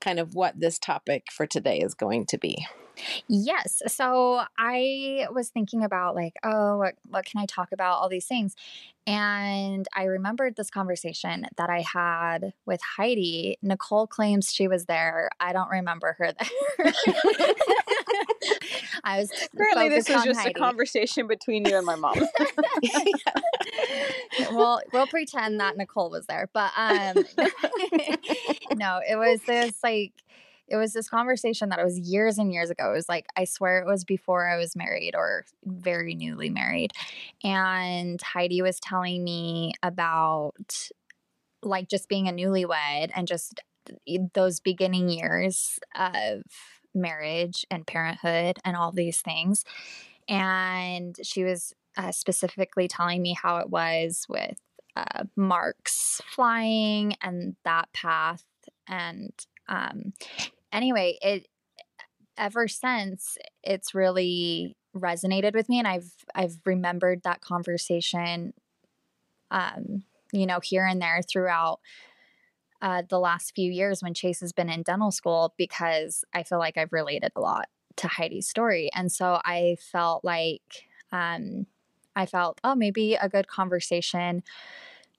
kind 0.00 0.18
of 0.18 0.34
what 0.34 0.58
this 0.58 0.78
topic 0.78 1.26
for 1.30 1.46
today 1.46 1.78
is 1.80 1.94
going 1.94 2.26
to 2.26 2.38
be. 2.38 2.66
Yes. 3.28 3.82
So 3.86 4.42
I 4.58 5.26
was 5.32 5.48
thinking 5.48 5.84
about 5.84 6.14
like, 6.14 6.34
oh, 6.42 6.78
what, 6.78 6.94
what 7.08 7.24
can 7.24 7.40
I 7.40 7.46
talk 7.46 7.72
about? 7.72 7.94
All 7.94 8.08
these 8.08 8.26
things. 8.26 8.54
And 9.06 9.88
I 9.96 10.04
remembered 10.04 10.56
this 10.56 10.70
conversation 10.70 11.46
that 11.56 11.70
I 11.70 11.80
had 11.80 12.52
with 12.66 12.80
Heidi. 12.82 13.58
Nicole 13.62 14.06
claims 14.06 14.52
she 14.52 14.68
was 14.68 14.84
there. 14.86 15.30
I 15.40 15.52
don't 15.52 15.70
remember 15.70 16.16
her 16.18 16.32
there. 16.32 16.92
I 19.04 19.18
was 19.18 19.30
Apparently, 19.52 19.88
this 19.88 20.08
was 20.08 20.24
just 20.24 20.40
Heidi. 20.40 20.52
a 20.52 20.54
conversation 20.54 21.26
between 21.26 21.64
you 21.64 21.76
and 21.76 21.86
my 21.86 21.96
mom. 21.96 22.14
well, 24.52 24.80
we'll 24.92 25.06
pretend 25.06 25.60
that 25.60 25.76
Nicole 25.76 26.10
was 26.10 26.26
there, 26.26 26.48
but 26.52 26.70
um, 26.76 27.24
no, 28.76 29.00
it 29.08 29.16
was 29.16 29.40
this 29.46 29.78
like 29.82 30.12
it 30.68 30.76
was 30.76 30.92
this 30.92 31.08
conversation 31.08 31.68
that 31.70 31.80
it 31.80 31.84
was 31.84 31.98
years 31.98 32.38
and 32.38 32.52
years 32.52 32.70
ago. 32.70 32.90
It 32.90 32.94
was 32.94 33.08
like 33.08 33.26
I 33.36 33.44
swear 33.44 33.80
it 33.80 33.86
was 33.86 34.04
before 34.04 34.48
I 34.48 34.56
was 34.56 34.76
married 34.76 35.14
or 35.14 35.44
very 35.64 36.14
newly 36.14 36.50
married, 36.50 36.92
and 37.42 38.20
Heidi 38.22 38.62
was 38.62 38.78
telling 38.80 39.24
me 39.24 39.74
about 39.82 40.88
like 41.62 41.88
just 41.88 42.08
being 42.08 42.28
a 42.28 42.32
newlywed 42.32 43.10
and 43.14 43.26
just 43.26 43.60
those 44.34 44.60
beginning 44.60 45.08
years 45.08 45.78
of 45.94 46.42
marriage 46.94 47.66
and 47.70 47.86
parenthood 47.86 48.58
and 48.64 48.76
all 48.76 48.92
these 48.92 49.20
things. 49.20 49.64
And 50.28 51.16
she 51.22 51.44
was 51.44 51.74
uh, 51.96 52.12
specifically 52.12 52.88
telling 52.88 53.22
me 53.22 53.36
how 53.40 53.58
it 53.58 53.70
was 53.70 54.26
with 54.28 54.58
uh, 54.96 55.24
Mark's 55.36 56.20
flying 56.34 57.14
and 57.22 57.56
that 57.64 57.92
path. 57.92 58.44
And 58.88 59.32
um, 59.68 60.12
anyway, 60.72 61.18
it 61.22 61.48
ever 62.36 62.68
since 62.68 63.36
it's 63.62 63.94
really 63.94 64.76
resonated 64.96 65.54
with 65.54 65.68
me, 65.68 65.78
and 65.78 65.86
I've 65.86 66.12
I've 66.34 66.58
remembered 66.64 67.22
that 67.22 67.40
conversation, 67.40 68.54
um, 69.50 70.04
you 70.32 70.46
know, 70.46 70.60
here 70.62 70.86
and 70.86 71.00
there 71.00 71.22
throughout. 71.22 71.80
Uh, 72.82 73.02
the 73.10 73.18
last 73.18 73.52
few 73.54 73.70
years 73.70 74.02
when 74.02 74.14
Chase 74.14 74.40
has 74.40 74.54
been 74.54 74.70
in 74.70 74.82
dental 74.82 75.10
school, 75.10 75.52
because 75.58 76.24
I 76.32 76.44
feel 76.44 76.58
like 76.58 76.78
I've 76.78 76.94
related 76.94 77.30
a 77.36 77.40
lot 77.40 77.68
to 77.96 78.08
Heidi's 78.08 78.48
story. 78.48 78.88
And 78.94 79.12
so 79.12 79.38
I 79.44 79.76
felt 79.92 80.24
like 80.24 80.62
um, 81.12 81.66
I 82.16 82.26
felt, 82.26 82.60
oh, 82.64 82.74
maybe 82.74 83.14
a 83.14 83.28
good 83.28 83.48
conversation 83.48 84.42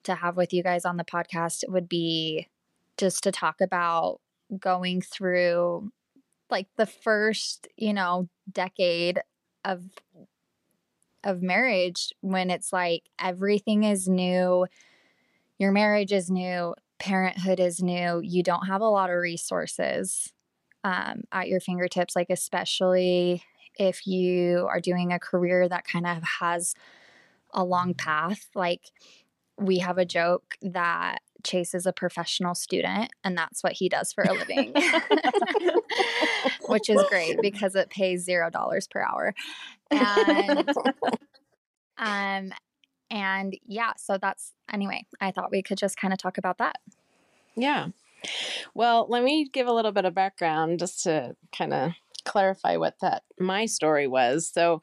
to 0.04 0.14
have 0.16 0.36
with 0.36 0.52
you 0.52 0.62
guys 0.62 0.84
on 0.84 0.96
the 0.96 1.04
podcast 1.04 1.64
would 1.68 1.88
be 1.88 2.48
just 2.96 3.22
to 3.24 3.32
talk 3.32 3.60
about 3.60 4.20
going 4.58 5.00
through 5.00 5.90
like 6.50 6.68
the 6.76 6.86
first, 6.86 7.66
you 7.76 7.92
know, 7.92 8.28
decade 8.50 9.20
of 9.64 9.84
of 11.24 11.40
marriage 11.40 12.12
when 12.20 12.50
it's 12.50 12.72
like 12.72 13.04
everything 13.20 13.84
is 13.84 14.08
new, 14.08 14.66
your 15.58 15.72
marriage 15.72 16.12
is 16.12 16.30
new, 16.30 16.74
parenthood 16.98 17.60
is 17.60 17.82
new, 17.82 18.20
you 18.22 18.42
don't 18.42 18.66
have 18.66 18.80
a 18.80 18.88
lot 18.88 19.10
of 19.10 19.16
resources 19.16 20.32
um, 20.84 21.22
at 21.30 21.48
your 21.48 21.60
fingertips, 21.60 22.16
like 22.16 22.26
especially 22.28 23.42
if 23.78 24.06
you 24.06 24.66
are 24.70 24.80
doing 24.80 25.12
a 25.12 25.18
career 25.18 25.68
that 25.68 25.86
kind 25.86 26.06
of 26.06 26.22
has 26.40 26.74
a 27.52 27.64
long 27.64 27.94
path. 27.94 28.48
Like 28.54 28.90
we 29.58 29.78
have 29.78 29.98
a 29.98 30.04
joke 30.04 30.56
that 30.62 31.18
Chase 31.44 31.74
is 31.74 31.86
a 31.86 31.92
professional 31.92 32.54
student 32.54 33.10
and 33.24 33.36
that's 33.36 33.62
what 33.62 33.72
he 33.72 33.88
does 33.88 34.12
for 34.12 34.24
a 34.24 34.32
living, 34.32 34.74
which 36.68 36.88
is 36.88 37.02
great 37.08 37.40
because 37.42 37.74
it 37.74 37.90
pays 37.90 38.24
zero 38.24 38.48
dollars 38.50 38.86
per 38.88 39.02
hour. 39.02 39.34
And 39.90 40.68
um 41.98 42.52
and 43.10 43.58
yeah, 43.66 43.92
so 43.96 44.18
that's 44.18 44.52
anyway, 44.72 45.04
I 45.20 45.32
thought 45.32 45.50
we 45.50 45.62
could 45.62 45.78
just 45.78 45.96
kind 45.96 46.12
of 46.12 46.18
talk 46.18 46.38
about 46.38 46.58
that. 46.58 46.78
Yeah. 47.56 47.88
Well, 48.72 49.06
let 49.08 49.24
me 49.24 49.48
give 49.52 49.66
a 49.66 49.72
little 49.72 49.92
bit 49.92 50.04
of 50.04 50.14
background 50.14 50.78
just 50.78 51.02
to 51.02 51.36
kind 51.56 51.74
of 51.74 51.92
clarify 52.24 52.76
what 52.76 52.96
that 53.00 53.22
my 53.38 53.66
story 53.66 54.06
was. 54.06 54.48
So 54.48 54.80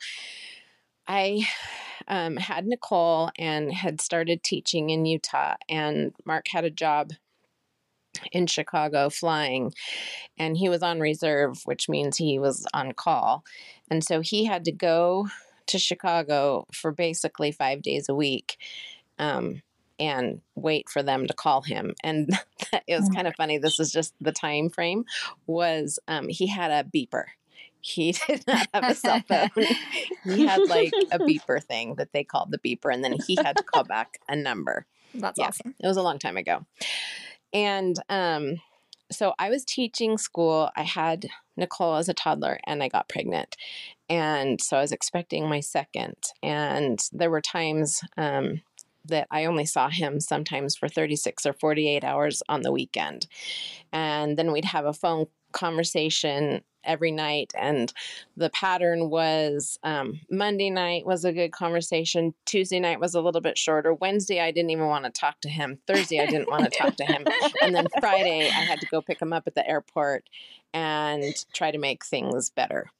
I 1.08 1.48
um, 2.08 2.38
had 2.38 2.65
Nicole 2.65 3.31
and 3.38 3.72
had 3.74 4.01
started 4.01 4.43
teaching 4.43 4.89
in 4.89 5.05
Utah, 5.05 5.55
and 5.69 6.13
Mark 6.25 6.48
had 6.50 6.65
a 6.65 6.69
job 6.69 7.12
in 8.31 8.48
Chicago 8.48 9.10
flying, 9.10 9.74
and 10.38 10.58
he 10.58 10.69
was 10.69 10.84
on 10.84 11.00
reserve, 11.00 11.62
which 11.65 11.88
means 11.88 12.17
he 12.17 12.39
was 12.39 12.65
on 12.74 12.93
call. 12.93 13.43
And 13.89 14.03
so 14.03 14.22
he 14.22 14.46
had 14.46 14.65
to 14.65 14.72
go 14.72 15.27
to 15.67 15.79
Chicago 15.79 16.65
for 16.74 16.91
basically 16.91 17.51
five 17.51 17.81
days 17.81 18.10
a 18.10 18.15
week. 18.15 18.58
Um, 19.19 19.62
and 20.00 20.41
wait 20.56 20.89
for 20.89 21.03
them 21.03 21.27
to 21.27 21.34
call 21.34 21.62
him. 21.62 21.94
And 22.03 22.29
it 22.88 22.96
was 22.96 23.10
kind 23.10 23.27
of 23.27 23.36
funny 23.36 23.58
this 23.58 23.79
is 23.79 23.91
just 23.91 24.13
the 24.22 24.32
time 24.32 24.70
frame 24.70 25.06
was 25.48 26.00
um, 26.08 26.27
he 26.29 26.48
had 26.48 26.72
a 26.72 26.88
beeper. 26.89 27.25
He 27.82 28.12
did 28.27 28.46
not 28.48 28.68
have 28.74 28.89
a 28.89 28.96
cell 28.96 29.22
phone. 29.27 29.50
He 30.25 30.46
had 30.46 30.68
like 30.68 30.94
a 31.12 31.20
beeper 31.20 31.63
thing 31.63 31.96
that 31.96 32.12
they 32.13 32.24
called 32.24 32.51
the 32.51 32.60
beeper 32.60 32.94
and 32.94 33.03
then 33.03 33.13
he 33.25 33.36
had 33.36 33.58
to 33.58 33.63
call 33.63 33.84
back 33.84 34.20
a 34.27 34.36
number. 34.36 34.86
That's 35.15 35.39
Yeah. 35.39 35.48
awesome. 35.48 35.75
it 35.79 35.88
was 35.88 35.98
a 35.98 36.01
long 36.03 36.20
time 36.20 36.38
ago. 36.38 36.65
And 37.53 37.96
um 38.10 38.62
so 39.12 39.34
i 39.39 39.50
was 39.50 39.65
teaching 39.65 40.18
school. 40.20 40.70
I 40.75 40.84
had 40.84 41.27
nicole 41.58 41.96
as 41.96 42.10
a 42.10 42.13
toddler 42.13 42.60
and 42.68 42.84
i 42.84 42.88
got 42.89 43.10
pregnant. 43.10 43.56
And 44.10 44.62
so 44.62 44.77
i 44.77 44.82
was 44.82 44.91
expecting 44.91 45.48
my 45.50 45.62
second. 45.62 46.15
And 46.44 47.00
there 47.12 47.32
were 47.32 47.41
times 47.41 48.01
um 48.18 48.62
that 49.10 49.28
I 49.32 49.46
only 49.46 49.66
saw 49.66 49.89
him 49.89 50.20
sometimes 50.20 50.75
for 50.75 50.88
36 50.88 51.46
or 51.46 51.54
48 51.54 52.04
hours 52.04 52.42
on 52.50 52.62
the 52.62 52.72
weekend. 52.72 53.28
And 53.92 54.38
then 54.38 54.51
we'd 54.51 54.66
have 54.66 54.86
a 54.86 54.94
phone 54.94 55.28
conversation 55.51 56.62
every 56.84 57.12
night. 57.12 57.51
And 57.58 57.92
the 58.38 58.50
pattern 58.50 59.10
was 59.10 59.78
um, 59.84 60.20
Monday 60.30 60.70
night 60.70 61.06
was 61.06 61.25
a 61.25 61.34
good 61.34 61.51
conversation. 61.51 62.34
Tuesday 62.46 62.80
night 62.80 63.00
was 63.00 63.16
a 63.16 63.22
little 63.22 63.42
bit 63.42 63.58
shorter. 63.58 63.94
Wednesday, 63.94 64.39
I 64.39 64.51
didn't 64.51 64.72
even 64.72 64.88
want 64.88 65.06
to 65.06 65.12
talk 65.12 65.42
to 65.42 65.50
him. 65.50 65.80
Thursday, 65.88 66.20
I 66.20 66.25
didn't 66.25 66.50
want 66.50 66.63
to 66.63 66.70
talk 66.70 66.96
to 66.98 67.06
him. 67.06 67.25
And 67.62 67.75
then 67.75 67.88
Friday, 68.00 68.48
I 68.48 68.62
had 68.62 68.80
to 68.80 68.88
go 68.88 69.01
pick 69.01 69.22
him 69.22 69.34
up 69.34 69.44
at 69.48 69.56
the 69.56 69.68
airport 69.68 70.30
and 70.74 71.24
try 71.54 71.72
to 71.72 71.78
make 71.78 72.06
things 72.06 72.50
better. 72.50 72.92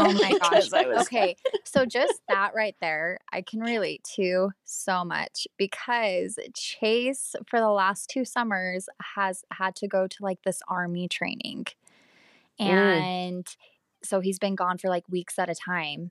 Oh 0.00 0.12
my 0.12 0.38
gosh. 0.40 0.70
Was 0.72 1.06
okay. 1.06 1.36
So 1.64 1.84
just 1.84 2.20
that 2.28 2.52
right 2.54 2.76
there, 2.80 3.18
I 3.32 3.42
can 3.42 3.60
relate 3.60 4.04
to 4.16 4.50
so 4.64 5.04
much 5.04 5.46
because 5.56 6.38
Chase 6.54 7.34
for 7.46 7.60
the 7.60 7.70
last 7.70 8.08
two 8.08 8.24
summers 8.24 8.88
has 9.14 9.44
had 9.52 9.76
to 9.76 9.88
go 9.88 10.06
to 10.06 10.16
like 10.22 10.42
this 10.42 10.60
army 10.68 11.08
training. 11.08 11.66
Mm. 12.60 12.68
And 12.68 13.56
so 14.02 14.20
he's 14.20 14.38
been 14.38 14.54
gone 14.54 14.78
for 14.78 14.88
like 14.88 15.08
weeks 15.08 15.38
at 15.38 15.50
a 15.50 15.54
time. 15.54 16.10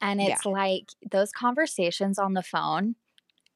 And 0.00 0.20
Yeah. 0.20 0.30
it's 0.30 0.44
like 0.46 0.90
those 1.10 1.32
conversations 1.32 2.18
on 2.18 2.34
the 2.34 2.42
phone, 2.42 2.96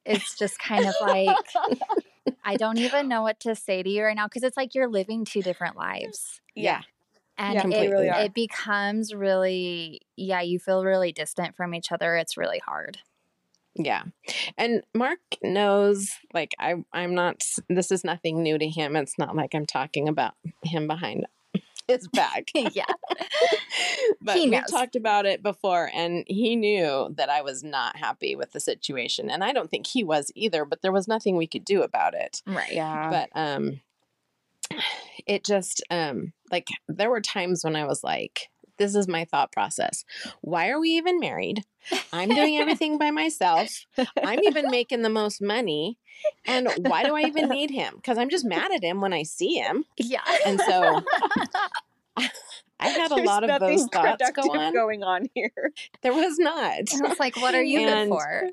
it's 0.05 0.37
just 0.37 0.59
kind 0.59 0.85
of 0.85 0.95
like 1.01 1.37
I 2.43 2.55
don't 2.55 2.79
even 2.79 3.07
know 3.07 3.21
what 3.21 3.39
to 3.41 3.53
say 3.55 3.83
to 3.83 3.89
you 3.89 4.03
right 4.03 4.15
now 4.15 4.27
because 4.27 4.43
it's 4.43 4.57
like 4.57 4.73
you're 4.73 4.87
living 4.87 5.25
two 5.25 5.41
different 5.41 5.75
lives 5.75 6.41
yeah. 6.55 6.81
And 7.39 7.55
Yeah, 7.55 7.79
it, 7.79 7.89
really 7.89 8.07
it 8.07 8.33
becomes 8.33 9.13
really 9.15 10.01
yeah 10.17 10.41
you 10.41 10.59
feel 10.59 10.83
really 10.83 11.11
distant 11.11 11.55
from 11.55 11.73
each 11.73 11.91
other 11.91 12.15
it's 12.15 12.37
really 12.37 12.59
hard 12.59 12.99
Yeah. 13.75 14.03
And 14.57 14.83
Mark 14.93 15.19
knows 15.41 16.11
like 16.33 16.53
I 16.59 16.75
I'm 16.91 17.15
not 17.15 17.43
this 17.69 17.91
is 17.91 18.03
nothing 18.03 18.43
new 18.43 18.57
to 18.57 18.67
him. 18.67 18.95
It's 18.95 19.17
not 19.17 19.35
like 19.35 19.55
I'm 19.55 19.65
talking 19.65 20.09
about 20.09 20.33
him 20.63 20.87
behind 20.87 21.25
his 21.87 22.07
back. 22.09 22.49
yeah 22.53 22.83
but 24.21 24.35
we 24.35 24.61
talked 24.69 24.95
about 24.95 25.25
it 25.25 25.41
before 25.41 25.89
and 25.93 26.25
he 26.27 26.55
knew 26.55 27.13
that 27.15 27.29
I 27.29 27.41
was 27.41 27.63
not 27.63 27.95
happy 27.95 28.35
with 28.35 28.51
the 28.51 28.59
situation 28.59 29.29
and 29.29 29.43
I 29.43 29.53
don't 29.53 29.69
think 29.69 29.87
he 29.87 30.03
was 30.03 30.31
either, 30.35 30.65
but 30.65 30.81
there 30.81 30.91
was 30.91 31.07
nothing 31.07 31.37
we 31.37 31.47
could 31.47 31.63
do 31.63 31.81
about 31.81 32.13
it. 32.13 32.41
right 32.45 32.73
yeah. 32.73 33.09
But 33.09 33.29
um 33.39 33.79
it 35.27 35.43
just 35.43 35.83
um 35.89 36.33
like 36.51 36.67
there 36.87 37.09
were 37.09 37.21
times 37.21 37.63
when 37.63 37.75
I 37.75 37.85
was 37.85 38.03
like 38.03 38.49
this 38.77 38.95
is 38.95 39.09
my 39.09 39.25
thought 39.25 39.51
process. 39.51 40.05
Why 40.39 40.69
are 40.69 40.79
we 40.79 40.91
even 40.91 41.19
married? 41.19 41.65
I'm 42.13 42.29
doing 42.29 42.57
everything 42.57 42.97
by 42.97 43.11
myself. 43.11 43.85
I'm 44.23 44.39
even 44.45 44.67
making 44.71 45.01
the 45.01 45.09
most 45.09 45.41
money. 45.41 45.97
And 46.45 46.69
why 46.77 47.03
do 47.03 47.13
I 47.13 47.23
even 47.23 47.49
need 47.57 47.71
him? 47.71 47.95
Because 47.97 48.17
I'm 48.17 48.29
just 48.29 48.45
mad 48.45 48.71
at 48.73 48.81
him 48.81 49.01
when 49.01 49.11
I 49.11 49.23
see 49.23 49.55
him. 49.55 49.83
yeah 49.97 50.21
And 50.45 50.61
so 50.61 51.01
I 52.81 52.87
had 52.87 53.11
a 53.11 53.15
There's 53.15 53.27
lot 53.27 53.43
of 53.49 53.59
those 53.59 53.85
thoughts 53.87 54.31
go 54.31 54.43
on. 54.43 54.73
going 54.73 55.03
on 55.03 55.27
here. 55.35 55.51
There 56.01 56.13
was 56.13 56.39
not. 56.39 56.77
And 56.93 57.01
was 57.09 57.19
like 57.19 57.35
what 57.35 57.53
are 57.55 57.61
you 57.63 57.81
And- 57.81 58.09
good 58.09 58.17
for 58.17 58.49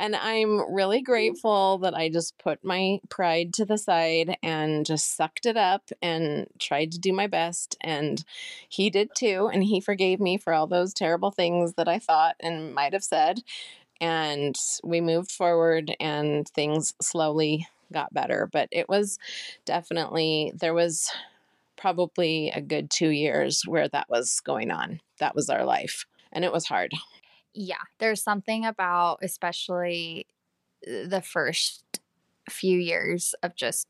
And 0.00 0.16
I'm 0.16 0.72
really 0.74 1.00
mm-hmm. 1.00 1.12
grateful 1.12 1.78
that 1.78 1.94
I 1.94 2.08
just 2.08 2.38
put 2.38 2.64
my 2.64 3.00
pride 3.10 3.52
to 3.54 3.66
the 3.66 3.76
side 3.76 4.38
and 4.42 4.86
just 4.86 5.14
sucked 5.14 5.44
it 5.44 5.58
up 5.58 5.90
and 6.00 6.46
tried 6.58 6.92
to 6.92 6.98
do 6.98 7.12
my 7.12 7.26
best. 7.26 7.76
And 7.82 8.24
he 8.66 8.88
did 8.88 9.10
too. 9.14 9.50
And 9.52 9.62
he 9.62 9.78
forgave 9.78 10.18
me 10.18 10.38
for 10.38 10.54
all 10.54 10.66
those 10.66 10.94
terrible 10.94 11.30
things 11.30 11.74
that 11.74 11.86
I 11.86 11.98
thought 11.98 12.36
and 12.40 12.74
might 12.74 12.94
have 12.94 13.04
said. 13.04 13.42
And 14.00 14.56
we 14.82 15.02
moved 15.02 15.30
forward 15.30 15.94
and 16.00 16.48
things 16.48 16.94
slowly 17.02 17.68
got 17.92 18.14
better. 18.14 18.48
But 18.50 18.70
it 18.72 18.88
was 18.88 19.18
definitely, 19.66 20.52
there 20.54 20.72
was 20.72 21.10
probably 21.76 22.50
a 22.50 22.62
good 22.62 22.90
two 22.90 23.10
years 23.10 23.64
where 23.66 23.88
that 23.88 24.08
was 24.08 24.40
going 24.40 24.70
on. 24.70 25.00
That 25.18 25.34
was 25.34 25.50
our 25.50 25.66
life. 25.66 26.06
And 26.32 26.42
it 26.42 26.52
was 26.52 26.64
hard 26.64 26.94
yeah, 27.54 27.82
there's 27.98 28.22
something 28.22 28.64
about 28.64 29.18
especially 29.22 30.26
uh, 30.86 31.08
the 31.08 31.22
first 31.22 32.00
few 32.48 32.78
years 32.78 33.34
of 33.42 33.54
just 33.54 33.86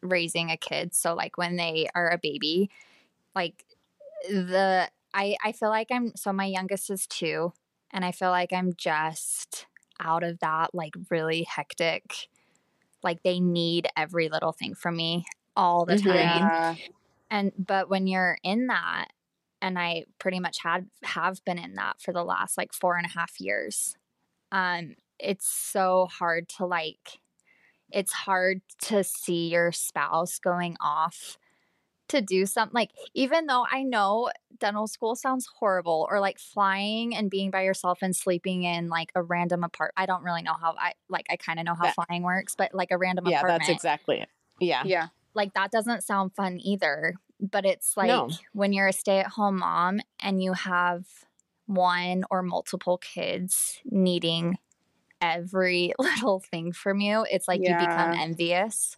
raising 0.00 0.50
a 0.50 0.56
kid. 0.56 0.94
So 0.94 1.14
like 1.14 1.36
when 1.36 1.56
they 1.56 1.88
are 1.94 2.10
a 2.10 2.18
baby, 2.18 2.70
like 3.34 3.64
the 4.28 4.88
I 5.14 5.36
I 5.44 5.52
feel 5.52 5.70
like 5.70 5.88
I'm 5.90 6.12
so 6.16 6.32
my 6.32 6.46
youngest 6.46 6.90
is 6.90 7.06
2 7.06 7.52
and 7.92 8.04
I 8.04 8.12
feel 8.12 8.30
like 8.30 8.52
I'm 8.52 8.72
just 8.76 9.66
out 10.00 10.22
of 10.22 10.38
that 10.40 10.74
like 10.74 10.94
really 11.10 11.42
hectic 11.42 12.28
like 13.02 13.22
they 13.22 13.40
need 13.40 13.88
every 13.96 14.28
little 14.28 14.52
thing 14.52 14.74
from 14.74 14.96
me 14.96 15.24
all 15.56 15.84
the 15.84 15.98
time. 15.98 16.14
Yeah. 16.14 16.74
And 17.30 17.52
but 17.58 17.88
when 17.88 18.06
you're 18.06 18.38
in 18.42 18.68
that 18.68 19.08
and 19.60 19.78
I 19.78 20.04
pretty 20.18 20.40
much 20.40 20.58
had 20.62 20.86
have 21.02 21.44
been 21.44 21.58
in 21.58 21.74
that 21.74 22.00
for 22.00 22.12
the 22.12 22.24
last 22.24 22.56
like 22.56 22.72
four 22.72 22.96
and 22.96 23.06
a 23.06 23.10
half 23.10 23.40
years. 23.40 23.96
Um, 24.52 24.94
it's 25.18 25.46
so 25.46 26.08
hard 26.10 26.48
to 26.48 26.66
like 26.66 27.18
it's 27.90 28.12
hard 28.12 28.60
to 28.82 29.02
see 29.02 29.48
your 29.48 29.72
spouse 29.72 30.38
going 30.38 30.76
off 30.80 31.38
to 32.08 32.22
do 32.22 32.46
something 32.46 32.74
like 32.74 32.90
even 33.14 33.46
though 33.46 33.66
I 33.70 33.82
know 33.82 34.30
dental 34.58 34.86
school 34.86 35.14
sounds 35.14 35.46
horrible 35.58 36.06
or 36.10 36.20
like 36.20 36.38
flying 36.38 37.14
and 37.14 37.30
being 37.30 37.50
by 37.50 37.62
yourself 37.62 37.98
and 38.00 38.16
sleeping 38.16 38.64
in 38.64 38.88
like 38.88 39.12
a 39.14 39.22
random 39.22 39.62
apart 39.62 39.92
I 39.96 40.06
don't 40.06 40.22
really 40.22 40.42
know 40.42 40.54
how 40.58 40.74
I 40.78 40.94
like 41.08 41.26
I 41.30 41.36
kind 41.36 41.58
of 41.58 41.66
know 41.66 41.74
how 41.74 41.84
that, 41.84 41.94
flying 41.94 42.22
works 42.22 42.54
but 42.56 42.74
like 42.74 42.90
a 42.90 42.98
random 42.98 43.26
yeah, 43.26 43.38
apartment. 43.38 43.62
that's 43.62 43.70
exactly 43.70 44.20
it. 44.20 44.28
Yeah. 44.58 44.82
Yeah. 44.86 45.08
Like 45.34 45.52
that 45.54 45.70
doesn't 45.70 46.02
sound 46.02 46.34
fun 46.34 46.58
either 46.62 47.14
but 47.40 47.64
it's 47.64 47.96
like 47.96 48.08
no. 48.08 48.30
when 48.52 48.72
you're 48.72 48.88
a 48.88 48.92
stay 48.92 49.18
at 49.18 49.28
home 49.28 49.58
mom 49.58 50.00
and 50.20 50.42
you 50.42 50.52
have 50.52 51.04
one 51.66 52.24
or 52.30 52.42
multiple 52.42 52.98
kids 52.98 53.80
needing 53.84 54.58
every 55.20 55.92
little 55.98 56.40
thing 56.40 56.72
from 56.72 57.00
you, 57.00 57.26
it's 57.30 57.48
like 57.48 57.60
yeah. 57.62 57.80
you 57.80 57.86
become 57.86 58.12
envious 58.12 58.96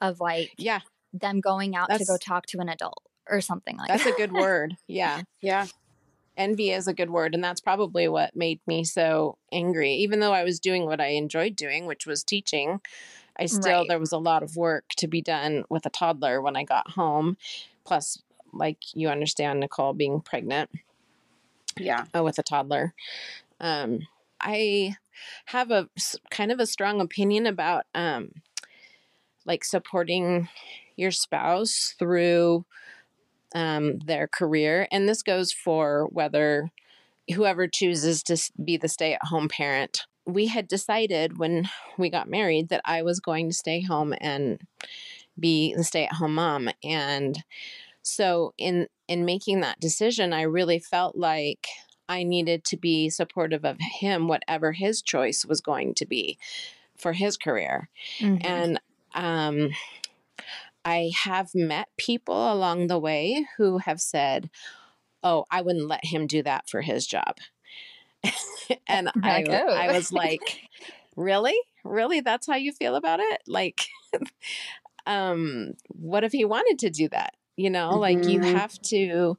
of 0.00 0.20
like 0.20 0.52
yeah 0.58 0.80
them 1.12 1.40
going 1.40 1.76
out 1.76 1.88
that's, 1.88 2.04
to 2.04 2.12
go 2.12 2.16
talk 2.16 2.46
to 2.46 2.58
an 2.58 2.68
adult 2.68 3.02
or 3.28 3.40
something 3.40 3.76
like 3.76 3.88
that's 3.88 4.04
that. 4.04 4.14
a 4.14 4.16
good 4.16 4.32
word. 4.32 4.76
Yeah. 4.86 5.22
Yeah. 5.40 5.66
Envy 6.36 6.70
is 6.70 6.88
a 6.88 6.94
good 6.94 7.10
word. 7.10 7.34
And 7.34 7.42
that's 7.42 7.60
probably 7.60 8.08
what 8.08 8.34
made 8.34 8.60
me 8.66 8.84
so 8.84 9.38
angry. 9.52 9.94
Even 9.94 10.20
though 10.20 10.32
I 10.32 10.44
was 10.44 10.58
doing 10.58 10.84
what 10.84 11.00
I 11.00 11.08
enjoyed 11.08 11.56
doing, 11.56 11.86
which 11.86 12.06
was 12.06 12.24
teaching, 12.24 12.80
I 13.38 13.46
still, 13.46 13.80
right. 13.80 13.88
there 13.88 13.98
was 13.98 14.12
a 14.12 14.18
lot 14.18 14.42
of 14.42 14.56
work 14.56 14.84
to 14.96 15.08
be 15.08 15.20
done 15.20 15.64
with 15.68 15.86
a 15.86 15.90
toddler 15.90 16.40
when 16.40 16.56
I 16.56 16.64
got 16.64 16.92
home. 16.92 17.36
Plus, 17.84 18.22
like 18.52 18.78
you 18.94 19.08
understand, 19.08 19.60
Nicole 19.60 19.92
being 19.92 20.20
pregnant. 20.20 20.70
Yeah. 21.76 22.04
Uh, 22.16 22.22
with 22.22 22.38
a 22.38 22.42
toddler. 22.42 22.94
Um, 23.60 24.00
I 24.40 24.96
have 25.46 25.70
a 25.70 25.88
kind 26.30 26.52
of 26.52 26.60
a 26.60 26.66
strong 26.66 27.00
opinion 27.00 27.46
about 27.46 27.84
um, 27.94 28.30
like 29.44 29.64
supporting 29.64 30.48
your 30.96 31.10
spouse 31.10 31.94
through 31.98 32.64
um, 33.54 33.98
their 34.00 34.28
career. 34.28 34.86
And 34.92 35.08
this 35.08 35.22
goes 35.22 35.52
for 35.52 36.08
whether 36.12 36.70
whoever 37.34 37.66
chooses 37.66 38.22
to 38.24 38.36
be 38.62 38.76
the 38.76 38.88
stay 38.88 39.14
at 39.14 39.24
home 39.24 39.48
parent 39.48 40.06
we 40.26 40.46
had 40.46 40.68
decided 40.68 41.38
when 41.38 41.68
we 41.98 42.10
got 42.10 42.28
married 42.28 42.68
that 42.68 42.80
I 42.84 43.02
was 43.02 43.20
going 43.20 43.48
to 43.48 43.54
stay 43.54 43.82
home 43.82 44.14
and 44.20 44.60
be 45.38 45.74
the 45.74 45.84
stay 45.84 46.04
at 46.04 46.14
home 46.14 46.36
mom. 46.36 46.70
And 46.82 47.42
so 48.02 48.54
in 48.58 48.88
in 49.08 49.24
making 49.24 49.60
that 49.60 49.80
decision, 49.80 50.32
I 50.32 50.42
really 50.42 50.78
felt 50.78 51.16
like 51.16 51.66
I 52.08 52.22
needed 52.22 52.64
to 52.66 52.76
be 52.76 53.10
supportive 53.10 53.64
of 53.64 53.78
him, 53.80 54.28
whatever 54.28 54.72
his 54.72 55.02
choice 55.02 55.44
was 55.44 55.60
going 55.60 55.94
to 55.94 56.06
be 56.06 56.38
for 56.96 57.12
his 57.12 57.36
career. 57.36 57.88
Mm-hmm. 58.18 58.46
And 58.46 58.80
um, 59.14 59.70
I 60.84 61.12
have 61.22 61.54
met 61.54 61.88
people 61.96 62.52
along 62.52 62.86
the 62.86 62.98
way 62.98 63.46
who 63.56 63.78
have 63.78 64.00
said, 64.00 64.50
Oh, 65.22 65.46
I 65.50 65.62
wouldn't 65.62 65.88
let 65.88 66.04
him 66.04 66.26
do 66.26 66.42
that 66.42 66.68
for 66.68 66.82
his 66.82 67.06
job. 67.06 67.38
and 68.88 69.10
I. 69.22 69.44
I 69.44 69.92
was 69.92 70.12
like, 70.12 70.60
really? 71.16 71.58
Really? 71.84 72.20
That's 72.20 72.46
how 72.46 72.56
you 72.56 72.72
feel 72.72 72.96
about 72.96 73.20
it? 73.20 73.42
Like, 73.46 73.86
um, 75.06 75.74
what 75.88 76.24
if 76.24 76.32
he 76.32 76.44
wanted 76.44 76.78
to 76.80 76.90
do 76.90 77.08
that? 77.10 77.34
You 77.56 77.70
know, 77.70 77.90
mm-hmm. 77.90 78.00
like 78.00 78.24
you 78.24 78.40
mm-hmm. 78.40 78.56
have 78.56 78.80
to, 78.82 79.38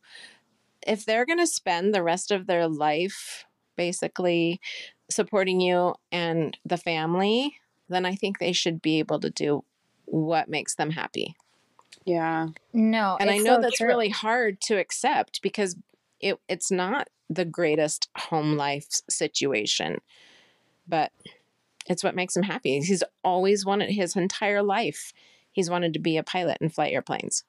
if 0.86 1.06
they're 1.06 1.26
going 1.26 1.40
to 1.40 1.48
spend 1.48 1.94
the 1.94 2.04
rest 2.04 2.32
of 2.32 2.48
their 2.48 2.68
life 2.68 3.46
basically 3.76 4.62
supporting 5.10 5.60
you 5.60 5.96
and 6.12 6.58
the 6.66 6.78
family, 6.78 7.58
then 7.90 8.06
I 8.06 8.16
think 8.16 8.40
they 8.40 8.54
should 8.54 8.82
be 8.82 9.00
able 9.00 9.20
to 9.20 9.30
do 9.30 9.64
what 10.06 10.50
makes 10.50 10.76
them 10.76 10.92
happy. 10.92 11.36
Yeah. 12.06 12.50
No. 12.72 13.18
And 13.20 13.30
I 13.30 13.38
know 13.38 13.56
so 13.56 13.62
that's 13.62 13.78
true. 13.78 13.88
really 13.88 14.10
hard 14.10 14.62
to 14.62 14.78
accept 14.78 15.42
because 15.42 15.76
it 16.26 16.40
it's 16.50 16.72
not 16.72 17.08
the 17.30 17.46
greatest 17.46 18.10
home 18.18 18.58
life 18.58 18.88
situation, 19.10 20.00
but 20.88 21.12
it's 21.88 22.04
what 22.04 22.16
makes 22.16 22.36
him 22.36 22.44
happy. 22.44 22.80
He's 22.80 23.04
always 23.24 23.64
wanted 23.64 23.92
his 23.92 24.16
entire 24.16 24.64
life. 24.64 25.14
He's 25.52 25.70
wanted 25.70 25.94
to 25.94 26.00
be 26.00 26.18
a 26.18 26.24
pilot 26.24 26.58
and 26.60 26.74
fly 26.74 26.90
airplanes. 26.90 27.44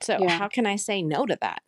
So 0.00 0.18
yeah. 0.18 0.38
how 0.38 0.48
can 0.48 0.66
I 0.66 0.76
say 0.76 1.02
no 1.02 1.26
to 1.26 1.36
that? 1.42 1.62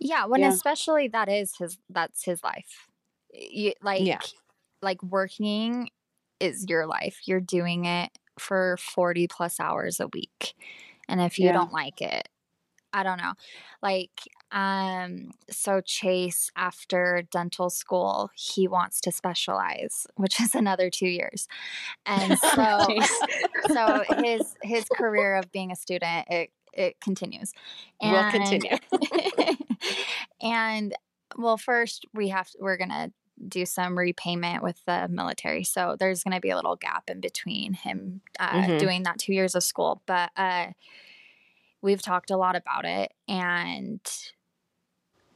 Yeah, 0.00 0.26
when 0.26 0.40
yeah. 0.40 0.48
especially 0.48 1.06
that 1.08 1.28
is 1.28 1.54
his 1.56 1.78
that's 1.88 2.24
his 2.24 2.42
life. 2.42 2.88
You, 3.32 3.72
like 3.82 4.02
yeah. 4.02 4.20
like 4.82 5.00
working 5.02 5.90
is 6.40 6.66
your 6.68 6.86
life. 6.86 7.20
You're 7.24 7.40
doing 7.40 7.84
it 7.84 8.10
for 8.36 8.76
40 8.78 9.28
plus 9.28 9.60
hours 9.60 10.00
a 10.00 10.08
week. 10.08 10.54
And 11.08 11.20
if 11.20 11.38
you 11.38 11.46
yeah. 11.46 11.52
don't 11.52 11.72
like 11.72 12.00
it, 12.00 12.28
I 12.94 13.02
don't 13.02 13.18
know. 13.18 13.32
Like, 13.82 14.12
um, 14.54 15.32
so 15.50 15.80
Chase, 15.80 16.48
after 16.56 17.26
dental 17.32 17.70
school, 17.70 18.30
he 18.36 18.68
wants 18.68 19.00
to 19.00 19.10
specialize, 19.10 20.06
which 20.14 20.40
is 20.40 20.54
another 20.54 20.90
two 20.90 21.08
years. 21.08 21.48
And 22.06 22.38
so, 22.54 22.86
so 23.66 24.04
his 24.22 24.54
his 24.62 24.84
career 24.96 25.34
of 25.34 25.50
being 25.50 25.72
a 25.72 25.76
student, 25.76 26.28
it 26.30 26.50
it 26.72 27.00
continues. 27.00 27.52
And, 28.00 28.12
will 28.12 28.30
continue. 28.30 28.78
and 30.40 30.94
well, 31.36 31.56
first 31.56 32.06
we 32.14 32.28
have 32.28 32.48
we're 32.60 32.76
gonna 32.76 33.12
do 33.48 33.66
some 33.66 33.98
repayment 33.98 34.62
with 34.62 34.80
the 34.86 35.08
military. 35.08 35.64
So 35.64 35.96
there's 35.98 36.22
going 36.22 36.34
to 36.34 36.40
be 36.40 36.50
a 36.50 36.56
little 36.56 36.76
gap 36.76 37.10
in 37.10 37.20
between 37.20 37.72
him 37.72 38.20
uh, 38.38 38.50
mm-hmm. 38.50 38.78
doing 38.78 39.02
that 39.02 39.18
two 39.18 39.34
years 39.34 39.56
of 39.56 39.64
school. 39.64 40.00
But 40.06 40.30
uh, 40.36 40.68
we've 41.82 42.00
talked 42.00 42.30
a 42.30 42.36
lot 42.36 42.54
about 42.54 42.84
it 42.84 43.12
and 43.26 44.00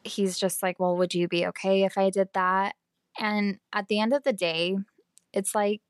he's 0.05 0.39
just 0.39 0.63
like, 0.63 0.79
"Well, 0.81 0.97
would 0.97 1.15
you 1.15 1.29
be 1.29 1.47
okay 1.49 1.85
if 1.85 1.99
I 1.99 2.11
did 2.11 2.31
that?" 2.35 2.77
And 3.19 3.59
at 3.73 3.89
the 3.89 4.01
end 4.01 4.13
of 4.13 4.25
the 4.25 4.33
day, 4.33 4.77
it's 5.33 5.55
like, 5.55 5.83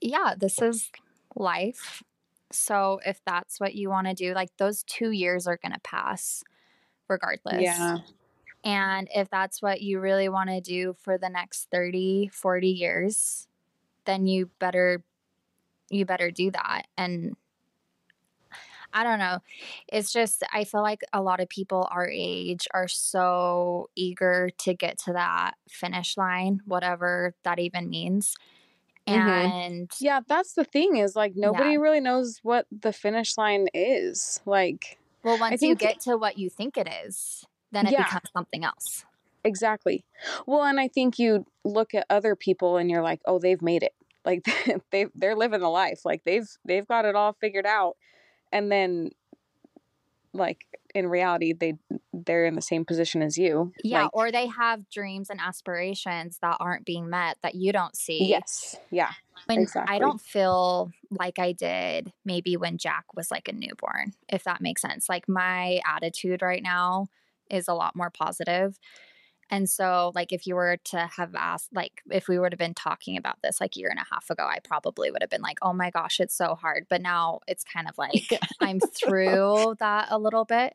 yeah, 0.00 0.34
this 0.38 0.60
is 0.60 0.90
life. 1.36 2.02
So 2.50 3.00
if 3.06 3.20
that's 3.24 3.60
what 3.60 3.74
you 3.74 3.88
want 3.90 4.06
to 4.08 4.14
do, 4.14 4.34
like 4.34 4.50
those 4.58 4.82
2 4.84 5.10
years 5.10 5.46
are 5.46 5.58
going 5.58 5.72
to 5.72 5.80
pass 5.80 6.42
regardless. 7.08 7.62
Yeah. 7.62 7.98
And 8.64 9.08
if 9.14 9.28
that's 9.30 9.62
what 9.62 9.82
you 9.82 10.00
really 10.00 10.28
want 10.28 10.50
to 10.50 10.60
do 10.60 10.94
for 11.00 11.18
the 11.18 11.28
next 11.28 11.68
30, 11.70 12.30
40 12.32 12.68
years, 12.68 13.48
then 14.06 14.26
you 14.26 14.50
better 14.58 15.04
you 15.90 16.04
better 16.06 16.30
do 16.30 16.50
that 16.50 16.84
and 16.96 17.36
I 18.92 19.04
don't 19.04 19.18
know. 19.18 19.38
It's 19.88 20.12
just, 20.12 20.42
I 20.52 20.64
feel 20.64 20.82
like 20.82 21.02
a 21.12 21.22
lot 21.22 21.40
of 21.40 21.48
people 21.48 21.88
our 21.90 22.08
age 22.08 22.68
are 22.72 22.88
so 22.88 23.88
eager 23.96 24.50
to 24.58 24.74
get 24.74 24.98
to 24.98 25.12
that 25.14 25.54
finish 25.68 26.16
line, 26.16 26.60
whatever 26.66 27.34
that 27.44 27.58
even 27.58 27.88
means. 27.88 28.34
Mm-hmm. 29.06 29.28
And 29.28 29.90
yeah, 30.00 30.20
that's 30.26 30.52
the 30.52 30.64
thing 30.64 30.96
is 30.96 31.16
like 31.16 31.32
nobody 31.34 31.72
yeah. 31.72 31.78
really 31.78 32.00
knows 32.00 32.38
what 32.42 32.66
the 32.70 32.92
finish 32.92 33.36
line 33.36 33.68
is. 33.74 34.40
Like, 34.46 34.98
well, 35.24 35.38
once 35.38 35.62
you 35.62 35.74
get 35.74 36.00
to 36.00 36.16
what 36.16 36.38
you 36.38 36.48
think 36.48 36.76
it 36.76 36.88
is, 37.04 37.44
then 37.72 37.86
it 37.86 37.92
yeah. 37.92 38.04
becomes 38.04 38.30
something 38.32 38.64
else. 38.64 39.04
Exactly. 39.44 40.04
Well, 40.46 40.62
and 40.62 40.78
I 40.78 40.86
think 40.86 41.18
you 41.18 41.46
look 41.64 41.94
at 41.94 42.06
other 42.08 42.36
people 42.36 42.76
and 42.76 42.90
you're 42.90 43.02
like, 43.02 43.20
"Oh, 43.24 43.38
they've 43.38 43.62
made 43.62 43.82
it." 43.82 43.94
Like 44.24 44.46
they 44.90 45.06
they're 45.14 45.36
living 45.36 45.60
the 45.60 45.68
life. 45.68 46.04
Like 46.04 46.22
they've 46.24 46.48
they've 46.64 46.86
got 46.86 47.04
it 47.04 47.16
all 47.16 47.32
figured 47.32 47.66
out. 47.66 47.96
And 48.52 48.70
then 48.70 49.10
like 50.34 50.66
in 50.94 51.06
reality 51.06 51.52
they 51.52 51.74
they're 52.12 52.46
in 52.46 52.54
the 52.54 52.62
same 52.62 52.84
position 52.84 53.22
as 53.22 53.36
you. 53.36 53.72
Yeah, 53.82 54.04
Like, 54.04 54.16
or 54.16 54.32
they 54.32 54.46
have 54.46 54.88
dreams 54.90 55.30
and 55.30 55.40
aspirations 55.40 56.38
that 56.42 56.56
aren't 56.60 56.84
being 56.84 57.08
met 57.08 57.38
that 57.42 57.54
you 57.54 57.72
don't 57.72 57.96
see. 57.96 58.24
yes. 58.24 58.76
Yeah. 58.90 59.10
when 59.46 59.60
exactly. 59.60 59.94
I 59.94 59.98
don't 59.98 60.20
feel 60.20 60.90
like 61.10 61.38
I 61.38 61.52
did 61.52 62.12
maybe 62.24 62.56
when 62.56 62.78
Jack 62.78 63.14
was 63.14 63.30
like 63.30 63.48
a 63.48 63.52
newborn, 63.52 64.12
if 64.28 64.44
that 64.44 64.60
makes 64.60 64.82
sense. 64.82 65.08
Like 65.08 65.28
my 65.28 65.80
attitude 65.86 66.42
right 66.42 66.62
now 66.62 67.08
is 67.50 67.68
a 67.68 67.74
lot 67.74 67.96
more 67.96 68.10
positive. 68.10 68.78
And 69.50 69.68
so, 69.68 70.12
like, 70.14 70.32
if 70.32 70.46
you 70.46 70.54
were 70.54 70.78
to 70.84 71.06
have 71.16 71.34
asked, 71.34 71.72
like, 71.74 72.02
if 72.10 72.26
we 72.28 72.38
would 72.38 72.52
have 72.52 72.58
been 72.58 72.74
talking 72.74 73.16
about 73.18 73.42
this 73.42 73.60
like 73.60 73.76
a 73.76 73.80
year 73.80 73.90
and 73.90 73.98
a 74.00 74.06
half 74.10 74.30
ago, 74.30 74.44
I 74.46 74.60
probably 74.60 75.10
would 75.10 75.22
have 75.22 75.30
been 75.30 75.42
like, 75.42 75.58
oh 75.62 75.74
my 75.74 75.90
gosh, 75.90 76.20
it's 76.20 76.34
so 76.34 76.54
hard. 76.54 76.86
But 76.88 77.02
now 77.02 77.40
it's 77.46 77.64
kind 77.64 77.88
of 77.88 77.98
like 77.98 78.30
Yeah. 78.30 78.38
I'm 78.60 78.80
through 78.80 79.76
that 79.78 80.08
a 80.10 80.18
little 80.18 80.44
bit. 80.46 80.74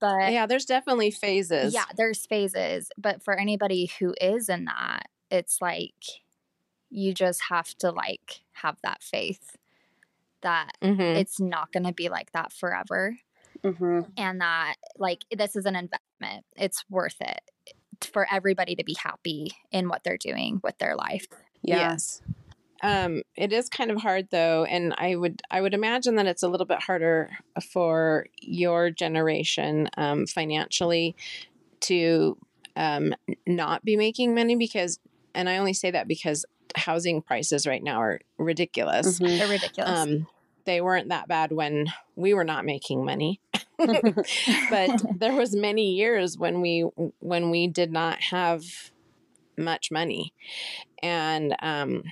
But 0.00 0.34
Yeah, 0.34 0.46
there's 0.46 0.64
definitely 0.64 1.10
phases. 1.10 1.74
yeah, 1.74 1.86
there's 1.96 2.24
phases, 2.26 2.90
but 2.96 3.22
for 3.22 3.34
anybody 3.38 3.90
who 3.98 4.14
is 4.20 4.48
in 4.48 4.64
that, 4.66 5.08
it's 5.30 5.60
like 5.60 5.94
you 6.90 7.14
just 7.14 7.42
have 7.50 7.74
to 7.78 7.90
like 7.90 8.42
have 8.52 8.78
that 8.82 9.02
faith 9.02 9.56
that 10.42 10.78
hmm 10.82 11.14
it's 11.14 11.40
not 11.40 11.72
going 11.72 11.84
to 11.84 11.94
be 11.94 12.08
like 12.08 12.32
that 12.32 12.52
forever 12.52 13.18
hmm 13.62 14.00
and 14.16 14.40
that 14.40 14.74
like 14.96 15.24
this 15.30 15.56
is 15.56 15.64
an 15.64 15.76
investment. 15.76 16.44
It's 16.56 16.84
worth 16.90 17.16
it 17.20 17.40
for 18.02 18.26
everybody 18.30 18.76
to 18.76 18.84
be 18.84 18.94
happy 18.94 19.52
in 19.70 19.88
what 19.88 20.02
they're 20.04 20.18
doing 20.18 20.60
with 20.62 20.78
their 20.78 20.94
life. 20.96 21.26
Yeah. 21.62 21.90
Yes. 21.92 22.22
Um, 22.80 23.22
it 23.34 23.52
is 23.52 23.68
kind 23.68 23.90
of 23.90 24.00
hard 24.00 24.28
though, 24.30 24.64
and 24.64 24.94
I 24.98 25.16
would 25.16 25.42
I 25.50 25.60
would 25.60 25.74
imagine 25.74 26.14
that 26.16 26.26
it's 26.26 26.44
a 26.44 26.48
little 26.48 26.66
bit 26.66 26.80
harder 26.80 27.30
for 27.72 28.26
your 28.40 28.90
generation 28.90 29.88
um, 29.96 30.26
financially 30.26 31.16
to 31.80 32.38
um, 32.76 33.14
not 33.46 33.84
be 33.84 33.96
making 33.96 34.34
money 34.34 34.54
because, 34.54 35.00
and 35.34 35.48
I 35.48 35.58
only 35.58 35.72
say 35.72 35.90
that 35.90 36.06
because 36.06 36.44
housing 36.76 37.20
prices 37.20 37.66
right 37.66 37.82
now 37.82 38.00
are 38.00 38.20
ridiculous. 38.38 39.18
Mhm. 39.18 39.38
They're 39.38 39.48
ridiculous. 39.48 39.98
Um, 39.98 40.26
they 40.68 40.82
weren't 40.82 41.08
that 41.08 41.26
bad 41.26 41.50
when 41.50 41.86
we 42.14 42.34
were 42.34 42.44
not 42.44 42.66
making 42.66 43.02
money, 43.02 43.40
but 43.78 45.02
there 45.18 45.32
was 45.32 45.56
many 45.56 45.92
years 45.92 46.36
when 46.36 46.60
we 46.60 46.82
when 47.20 47.50
we 47.50 47.66
did 47.66 47.90
not 47.90 48.20
have 48.20 48.62
much 49.56 49.90
money. 49.90 50.34
And 51.02 51.56
um 51.62 52.02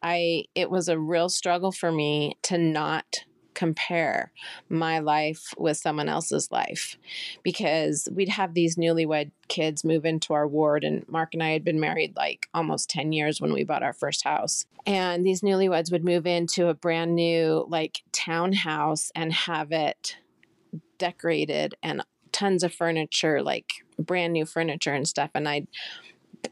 i 0.00 0.44
it 0.54 0.70
was 0.70 0.88
a 0.88 0.96
real 0.96 1.28
struggle 1.28 1.72
for 1.72 1.90
me 1.90 2.38
to 2.40 2.56
not 2.56 3.24
compare 3.58 4.30
my 4.68 5.00
life 5.00 5.52
with 5.58 5.76
someone 5.76 6.08
else's 6.08 6.48
life 6.52 6.96
because 7.42 8.08
we'd 8.12 8.28
have 8.28 8.54
these 8.54 8.76
newlywed 8.76 9.32
kids 9.48 9.82
move 9.82 10.04
into 10.04 10.32
our 10.32 10.46
ward 10.46 10.84
and 10.84 11.04
mark 11.08 11.34
and 11.34 11.42
i 11.42 11.50
had 11.50 11.64
been 11.64 11.80
married 11.80 12.14
like 12.16 12.48
almost 12.54 12.88
10 12.88 13.10
years 13.10 13.40
when 13.40 13.52
we 13.52 13.64
bought 13.64 13.82
our 13.82 13.92
first 13.92 14.22
house. 14.22 14.64
And 14.86 15.26
these 15.26 15.40
newlyweds 15.40 15.90
would 15.90 16.04
move 16.04 16.24
into 16.24 16.68
a 16.68 16.74
brand 16.74 17.16
new 17.16 17.66
like 17.68 18.02
townhouse 18.12 19.10
and 19.16 19.32
have 19.32 19.72
it 19.72 20.16
decorated 20.98 21.74
and 21.82 22.04
tons 22.30 22.62
of 22.62 22.72
furniture 22.72 23.42
like 23.42 23.72
brand 23.98 24.34
new 24.34 24.46
furniture 24.46 24.92
and 24.92 25.08
stuff. 25.08 25.30
And 25.34 25.48
i'd 25.48 25.66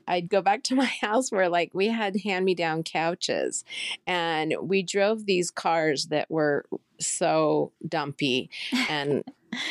I'd 0.08 0.28
go 0.28 0.40
back 0.40 0.62
to 0.64 0.74
my 0.76 0.84
house 0.84 1.30
where 1.30 1.48
like 1.48 1.72
we 1.74 1.88
had 1.88 2.20
hand 2.20 2.44
me 2.44 2.54
down 2.54 2.82
couches 2.82 3.64
and 4.06 4.54
we 4.60 4.82
drove 4.82 5.26
these 5.26 5.50
cars 5.50 6.06
that 6.06 6.30
were 6.30 6.66
so 7.00 7.72
dumpy 7.86 8.50
and 8.88 9.22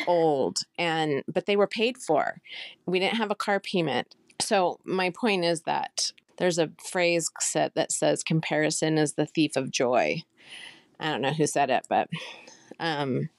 old 0.06 0.58
and 0.78 1.22
but 1.32 1.46
they 1.46 1.56
were 1.56 1.66
paid 1.66 1.98
for. 1.98 2.40
We 2.86 2.98
didn't 2.98 3.16
have 3.16 3.30
a 3.30 3.36
car 3.36 3.60
payment. 3.60 4.14
So 4.40 4.80
my 4.84 5.10
point 5.10 5.44
is 5.44 5.62
that 5.62 6.12
there's 6.38 6.58
a 6.58 6.70
phrase 6.84 7.30
set 7.40 7.74
that 7.74 7.90
says 7.90 8.22
comparison 8.22 8.98
is 8.98 9.14
the 9.14 9.26
thief 9.26 9.56
of 9.56 9.70
joy. 9.70 10.22
I 11.00 11.10
don't 11.10 11.22
know 11.22 11.32
who 11.32 11.46
said 11.46 11.70
it, 11.70 11.86
but 11.88 12.08
um 12.78 13.30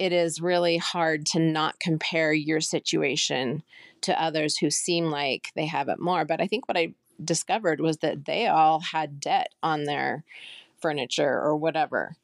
it 0.00 0.14
is 0.14 0.40
really 0.40 0.78
hard 0.78 1.26
to 1.26 1.38
not 1.38 1.78
compare 1.78 2.32
your 2.32 2.60
situation 2.60 3.62
to 4.00 4.20
others 4.20 4.56
who 4.56 4.70
seem 4.70 5.10
like 5.10 5.52
they 5.54 5.66
have 5.66 5.90
it 5.90 6.00
more. 6.00 6.24
But 6.24 6.40
I 6.40 6.46
think 6.46 6.66
what 6.66 6.78
I 6.78 6.94
discovered 7.22 7.80
was 7.80 7.98
that 7.98 8.24
they 8.24 8.46
all 8.46 8.80
had 8.80 9.20
debt 9.20 9.50
on 9.62 9.84
their 9.84 10.24
furniture 10.80 11.38
or 11.38 11.54
whatever 11.54 12.16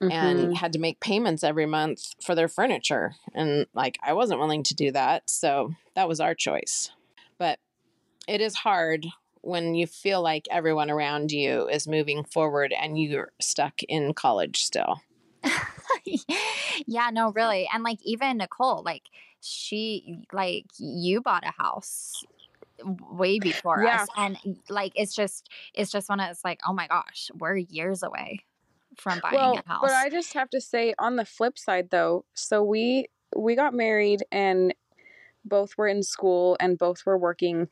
Mhm. 0.00 0.10
and 0.10 0.56
had 0.56 0.72
to 0.72 0.78
make 0.78 1.00
payments 1.00 1.44
every 1.44 1.66
month 1.66 2.14
for 2.22 2.34
their 2.34 2.48
furniture. 2.48 3.16
And 3.34 3.66
like, 3.74 3.98
I 4.02 4.14
wasn't 4.14 4.40
willing 4.40 4.62
to 4.62 4.74
do 4.74 4.90
that. 4.92 5.28
So 5.28 5.74
that 5.94 6.08
was 6.08 6.20
our 6.20 6.34
choice. 6.34 6.90
But 7.36 7.58
it 8.26 8.40
is 8.40 8.54
hard 8.54 9.06
when 9.42 9.74
you 9.74 9.86
feel 9.86 10.22
like 10.22 10.46
everyone 10.50 10.90
around 10.90 11.30
you 11.30 11.68
is 11.68 11.86
moving 11.86 12.24
forward 12.24 12.72
and 12.72 12.98
you're 12.98 13.32
stuck 13.38 13.82
in 13.82 14.14
college 14.14 14.62
still. 14.62 15.02
yeah, 16.86 17.10
no, 17.12 17.32
really. 17.32 17.68
And 17.72 17.82
like 17.82 17.98
even 18.02 18.38
Nicole, 18.38 18.82
like 18.84 19.04
she 19.40 20.24
like 20.32 20.66
you 20.78 21.20
bought 21.20 21.44
a 21.46 21.52
house 21.52 22.24
way 23.10 23.38
before 23.38 23.84
Yeah. 23.84 24.02
us 24.02 24.08
and 24.16 24.38
like 24.68 24.92
it's 24.94 25.14
just 25.14 25.48
it's 25.74 25.90
just 25.90 26.08
when 26.08 26.20
it's 26.20 26.44
like 26.44 26.60
oh 26.66 26.72
my 26.72 26.86
gosh 26.86 27.28
we're 27.38 27.56
years 27.56 28.02
away 28.04 28.40
from 28.96 29.18
buying 29.20 29.34
well, 29.34 29.62
a 29.66 29.68
house 29.68 29.80
but 29.82 29.92
I 29.92 30.08
just 30.10 30.32
have 30.34 30.48
to 30.50 30.60
say 30.60 30.94
on 30.98 31.16
the 31.16 31.24
flip 31.24 31.58
side 31.58 31.90
though, 31.90 32.24
so 32.34 32.62
we 32.62 33.06
we 33.36 33.54
got 33.56 33.74
married 33.74 34.24
and 34.32 34.74
both 35.44 35.76
were 35.76 35.88
in 35.88 36.02
school 36.02 36.56
and 36.60 36.78
both 36.78 37.04
were 37.06 37.18
working. 37.18 37.68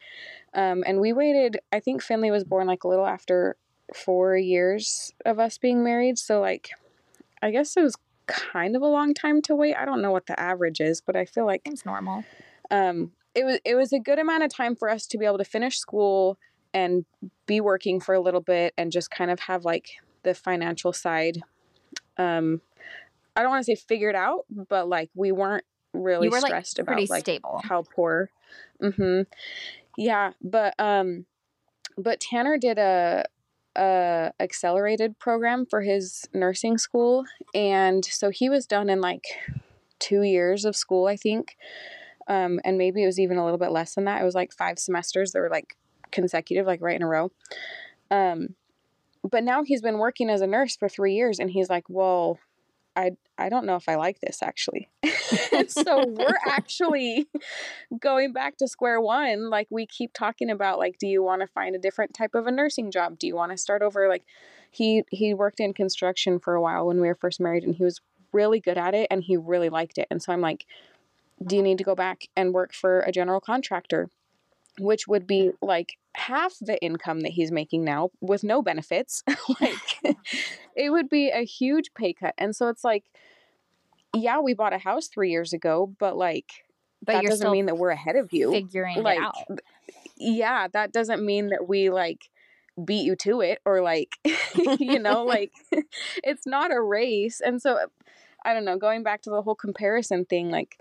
Um, 0.55 0.83
and 0.87 1.01
we 1.01 1.13
waited, 1.13 1.59
I 1.73 1.81
think 1.81 2.03
Finley 2.03 2.31
was 2.31 2.45
born 2.45 2.67
like 2.67 2.85
a 2.85 2.89
little 2.89 3.07
after 3.07 3.57
four 3.95 4.37
years 4.37 5.13
of 5.25 5.39
us 5.39 5.59
being 5.59 5.85
married. 5.85 6.19
So, 6.19 6.41
like, 6.41 6.71
I 7.43 7.51
guess 7.51 7.77
it 7.77 7.83
was 7.83 7.97
kind 8.27 8.77
of 8.77 8.83
a 8.83 8.87
long 8.87 9.15
time 9.15 9.43
to 9.43 9.55
wait. 9.55 9.75
I 9.77 9.85
don't 9.85 10.03
know 10.03 10.13
what 10.13 10.27
the 10.27 10.39
average 10.39 10.81
is, 10.81 11.01
but 11.01 11.17
I 11.17 11.25
feel 11.25 11.47
like 11.47 11.63
it's 11.65 11.85
normal 11.87 12.25
um, 12.71 13.13
it 13.35 13.45
was 13.45 13.59
it 13.65 13.75
was 13.75 13.93
a 13.93 13.99
good 13.99 14.19
amount 14.19 14.43
of 14.43 14.53
time 14.53 14.75
for 14.75 14.89
us 14.89 15.07
to 15.09 15.19
be 15.19 15.27
able 15.27 15.39
to 15.39 15.45
finish 15.45 15.79
school 15.79 16.39
and 16.73 17.05
be 17.47 17.61
working 17.61 18.01
for 18.01 18.15
a 18.15 18.21
little 18.21 18.41
bit 18.41 18.75
and 18.77 18.93
just 18.93 19.11
kind 19.11 19.31
of 19.31 19.41
have 19.41 19.65
like 19.65 19.91
the 20.23 20.35
financial 20.35 20.93
side. 20.93 21.43
Um, 22.19 22.61
I 23.35 23.43
don't 23.43 23.51
want 23.51 23.65
to 23.65 23.77
say 23.77 23.81
figured 23.81 24.15
out, 24.15 24.47
but 24.51 24.89
like 24.89 25.11
we 25.15 25.33
weren't 25.33 25.65
really 25.93 26.29
were 26.29 26.41
stressed 26.41 26.77
pretty 26.85 27.05
about 27.05 27.11
like 27.11 27.21
stable 27.21 27.61
how 27.65 27.83
poor. 27.83 28.31
Mm-hmm. 28.83 29.23
Yeah, 29.97 30.33
but 30.43 30.75
um, 30.79 31.27
but 31.97 32.21
Tanner 32.21 32.59
did 32.59 32.79
a 32.79 33.25
a 33.77 34.33
accelerated 34.41 35.19
program 35.19 35.67
for 35.67 35.83
his 35.83 36.29
nursing 36.33 36.79
school, 36.79 37.25
and 37.55 38.05
so 38.05 38.31
he 38.31 38.49
was 38.49 38.67
done 38.67 38.89
in 38.89 39.01
like 39.01 39.25
two 39.99 40.23
years 40.23 40.65
of 40.65 40.77
school, 40.77 41.07
I 41.07 41.17
think. 41.17 41.57
Um, 42.29 42.61
and 42.65 42.77
maybe 42.77 43.03
it 43.03 43.07
was 43.07 43.21
even 43.21 43.37
a 43.37 43.45
little 43.45 43.59
bit 43.59 43.71
less 43.71 43.95
than 43.95 44.05
that. 44.05 44.21
It 44.21 44.25
was 44.25 44.35
like 44.35 44.53
five 44.53 44.79
semesters 44.79 45.33
that 45.33 45.41
were 45.41 45.51
like 45.51 45.77
consecutive, 46.11 46.67
like 46.67 46.83
right 46.83 46.97
in 46.97 47.03
a 47.03 47.07
row. 47.07 47.31
Um, 48.11 48.57
but 49.29 49.45
now 49.45 49.63
he's 49.63 49.83
been 49.83 49.99
working 49.99 50.29
as 50.29 50.41
a 50.41 50.47
nurse 50.47 50.77
for 50.77 50.89
three 50.89 51.15
years, 51.15 51.39
and 51.39 51.51
he's 51.51 51.71
like, 51.71 51.85
"Well, 51.89 52.39
I 52.97 53.13
I 53.39 53.49
don't 53.49 53.67
know 53.67 53.77
if 53.77 53.89
I 53.89 53.97
like 53.97 54.21
this 54.21 54.43
actually." 54.43 54.89
so 55.69 56.07
we're 56.07 56.39
actually 56.47 57.27
going 58.01 58.33
back 58.33 58.57
to 58.59 58.69
square 58.69 59.01
one. 59.01 59.51
Like 59.51 59.69
we 59.71 59.87
keep 59.87 60.13
talking 60.13 60.51
about, 60.51 60.79
like, 60.79 60.99
do 60.99 61.07
you 61.07 61.23
want 61.23 61.43
to 61.43 61.47
find 61.47 61.77
a 61.77 61.79
different 61.79 62.15
type 62.15 62.35
of 62.35 62.47
a 62.47 62.51
nursing 62.51 62.91
job? 62.91 63.19
Do 63.19 63.27
you 63.27 63.37
want 63.37 63.53
to 63.53 63.59
start 63.59 63.83
over? 63.83 64.09
Like, 64.09 64.25
he 64.71 65.05
he 65.11 65.35
worked 65.35 65.61
in 65.61 65.75
construction 65.75 66.39
for 66.39 66.55
a 66.55 66.61
while 66.61 66.87
when 66.87 67.01
we 67.01 67.09
were 67.09 67.15
first 67.15 67.41
married, 67.41 67.65
and 67.65 67.75
he 67.75 67.85
was 67.85 68.01
really 68.33 68.61
good 68.61 68.79
at 68.79 68.95
it, 68.95 69.09
and 69.11 69.23
he 69.23 69.37
really 69.37 69.69
liked 69.69 69.99
it. 69.99 70.07
And 70.11 70.23
so 70.23 70.33
I'm 70.33 70.41
like, 70.41 70.67
do 71.45 71.57
you 71.57 71.63
need 71.63 71.79
to 71.79 71.85
go 71.85 71.95
back 71.95 72.29
and 72.37 72.55
work 72.55 72.73
for 72.73 73.01
a 73.01 73.13
general 73.13 73.41
contractor? 73.41 74.09
Which 74.79 75.09
would 75.09 75.27
be 75.27 75.53
like 75.63 75.97
half 76.17 76.55
the 76.61 76.83
income 76.83 77.21
that 77.21 77.33
he's 77.33 77.53
making 77.53 77.85
now 77.85 78.11
with 78.21 78.43
no 78.43 78.63
benefits. 78.63 79.23
like, 79.61 80.01
it 80.77 80.91
would 80.91 81.09
be 81.09 81.31
a 81.31 81.45
huge 81.45 81.95
pay 81.95 82.13
cut. 82.13 82.35
And 82.39 82.55
so 82.55 82.69
it's 82.69 82.85
like, 82.85 83.05
yeah, 84.15 84.41
we 84.41 84.55
bought 84.55 84.73
a 84.73 84.79
house 84.79 85.09
three 85.09 85.31
years 85.31 85.53
ago, 85.53 85.95
but 85.99 86.17
like, 86.17 86.65
but 87.05 87.13
that 87.13 87.25
doesn't 87.25 87.53
mean 87.53 87.67
that 87.67 87.77
we're 87.77 87.91
ahead 87.91 88.17
of 88.17 88.33
you. 88.33 88.51
figuring 88.51 89.03
like, 89.03 89.19
it 89.19 89.23
out 89.23 89.61
yeah, 90.17 90.69
that 90.69 90.93
doesn't 90.93 91.25
mean 91.25 91.49
that 91.49 91.69
we 91.69 91.91
like 91.91 92.31
beat 92.83 93.05
you 93.05 93.17
to 93.17 93.41
it 93.41 93.61
or 93.65 93.81
like, 93.83 94.19
you 94.79 94.99
know, 94.99 95.25
like 95.25 95.53
it's 96.25 96.47
not 96.47 96.73
a 96.73 96.81
race. 96.81 97.41
And 97.41 97.61
so, 97.61 97.75
uh, 97.75 97.87
I 98.45 98.55
don't 98.55 98.65
know, 98.65 98.79
going 98.79 99.03
back 99.03 99.23
to 99.23 99.31
the 99.31 99.43
whole 99.43 99.55
comparison 99.55 100.25
thing, 100.25 100.51
like, 100.51 100.79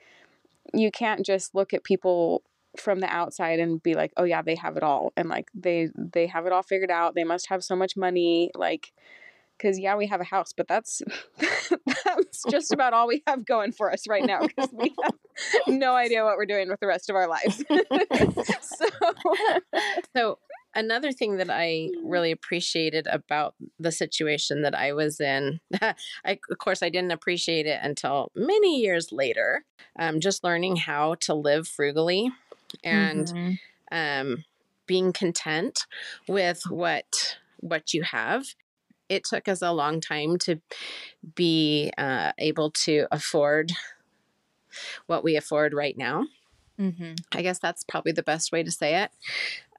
you 0.74 0.92
can't 0.92 1.26
just 1.26 1.56
look 1.56 1.74
at 1.74 1.84
people 1.84 2.44
from 2.80 3.00
the 3.00 3.08
outside 3.08 3.60
and 3.60 3.82
be 3.82 3.94
like, 3.94 4.12
"Oh 4.18 4.24
yeah, 4.24 4.42
they 4.42 4.56
have 4.56 4.78
it 4.78 4.84
all." 4.84 5.14
And 5.18 5.30
like 5.30 5.50
they 5.54 5.90
they 5.96 6.28
have 6.28 6.46
it 6.46 6.52
all 6.52 6.64
figured 6.64 6.92
out. 6.92 7.16
They 7.16 7.24
must 7.24 7.48
have 7.48 7.64
so 7.64 7.76
much 7.76 7.98
money 7.98 8.52
like 8.56 8.92
cuz 9.60 9.80
yeah, 9.80 9.96
we 9.96 10.08
have 10.08 10.22
a 10.22 10.26
house, 10.26 10.54
but 10.56 10.68
that's 10.68 11.02
that's 12.06 12.44
just 12.50 12.72
about 12.74 12.94
all 12.94 13.08
we 13.08 13.24
have 13.28 13.46
going 13.46 13.72
for 13.72 13.92
us 13.92 14.08
right 14.08 14.26
now 14.26 14.40
cuz 14.40 14.70
we 14.74 14.94
have 15.04 15.14
no 15.68 15.96
idea 15.96 16.24
what 16.24 16.38
we're 16.38 16.46
doing 16.46 16.70
with 16.70 16.80
the 16.80 16.88
rest 16.88 17.10
of 17.10 17.16
our 17.16 17.28
lives. 17.28 17.64
so 18.62 18.86
So 20.16 20.40
another 20.76 21.12
thing 21.12 21.38
that 21.38 21.50
I 21.50 21.90
really 22.04 22.32
appreciated 22.32 23.08
about 23.08 23.56
the 23.80 23.92
situation 23.92 24.62
that 24.62 24.76
I 24.76 24.94
was 24.94 25.20
in, 25.20 25.60
I, 25.82 26.40
of 26.50 26.58
course, 26.60 26.84
I 26.84 26.90
didn't 26.90 27.12
appreciate 27.12 27.66
it 27.66 27.80
until 27.82 28.32
many 28.36 28.80
years 28.80 29.12
later. 29.12 29.64
Um, 29.98 30.20
just 30.20 30.44
learning 30.44 30.76
how 30.76 31.16
to 31.22 31.34
live 31.34 31.68
frugally 31.68 32.32
and 32.84 33.28
Mhm. 33.28 33.60
um, 33.92 34.46
being 34.88 35.14
content 35.14 35.86
with 36.28 36.64
what 36.70 37.38
what 37.60 37.94
you 37.94 38.04
have. 38.04 38.46
It 39.10 39.24
took 39.24 39.48
us 39.48 39.62
a 39.62 39.72
long 39.72 40.02
time 40.02 40.38
to 40.40 40.62
be 41.36 41.92
uh, 41.98 42.34
able 42.38 42.72
to 42.72 43.08
afford 43.12 43.72
what 45.08 45.24
we 45.24 45.36
afford 45.36 45.74
right 45.74 45.98
now. 45.98 46.28
Mhm. 46.80 47.18
I 47.32 47.42
guess 47.42 47.60
that's 47.60 47.84
probably 47.84 48.12
the 48.12 48.24
best 48.24 48.52
way 48.52 48.64
to 48.64 48.72
say 48.72 49.04
it. 49.04 49.12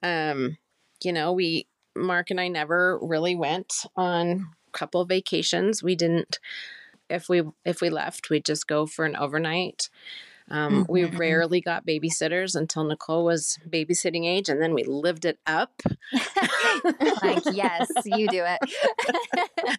Um, 0.03 0.59
you 1.03 1.13
know, 1.13 1.33
we 1.33 1.67
Mark 1.95 2.31
and 2.31 2.41
I 2.41 2.49
never 2.49 2.99
really 3.01 3.35
went 3.35 3.85
on 3.97 4.49
a 4.69 4.71
couple 4.73 5.01
of 5.01 5.09
vacations. 5.09 5.83
We 5.83 5.95
didn't 5.97 6.39
if 7.09 7.29
we 7.29 7.43
if 7.65 7.81
we 7.81 7.91
left, 7.91 8.31
we'd 8.31 8.45
just 8.45 8.67
go 8.67 8.87
for 8.87 9.05
an 9.05 9.17
overnight. 9.17 9.89
Um, 10.51 10.87
We 10.89 11.03
Mhm. 11.03 11.19
rarely 11.19 11.61
got 11.61 11.87
babysitters 11.87 12.55
until 12.55 12.85
Nicole 12.85 13.25
was 13.25 13.59
babysitting 13.69 14.25
age, 14.27 14.49
and 14.49 14.61
then 14.63 14.75
we 14.75 14.85
lived 14.85 15.25
it 15.25 15.39
up. 15.47 15.73
like 17.23 17.43
yes, 17.51 17.91
you 18.05 18.29
do 18.29 18.45
it. 18.45 19.77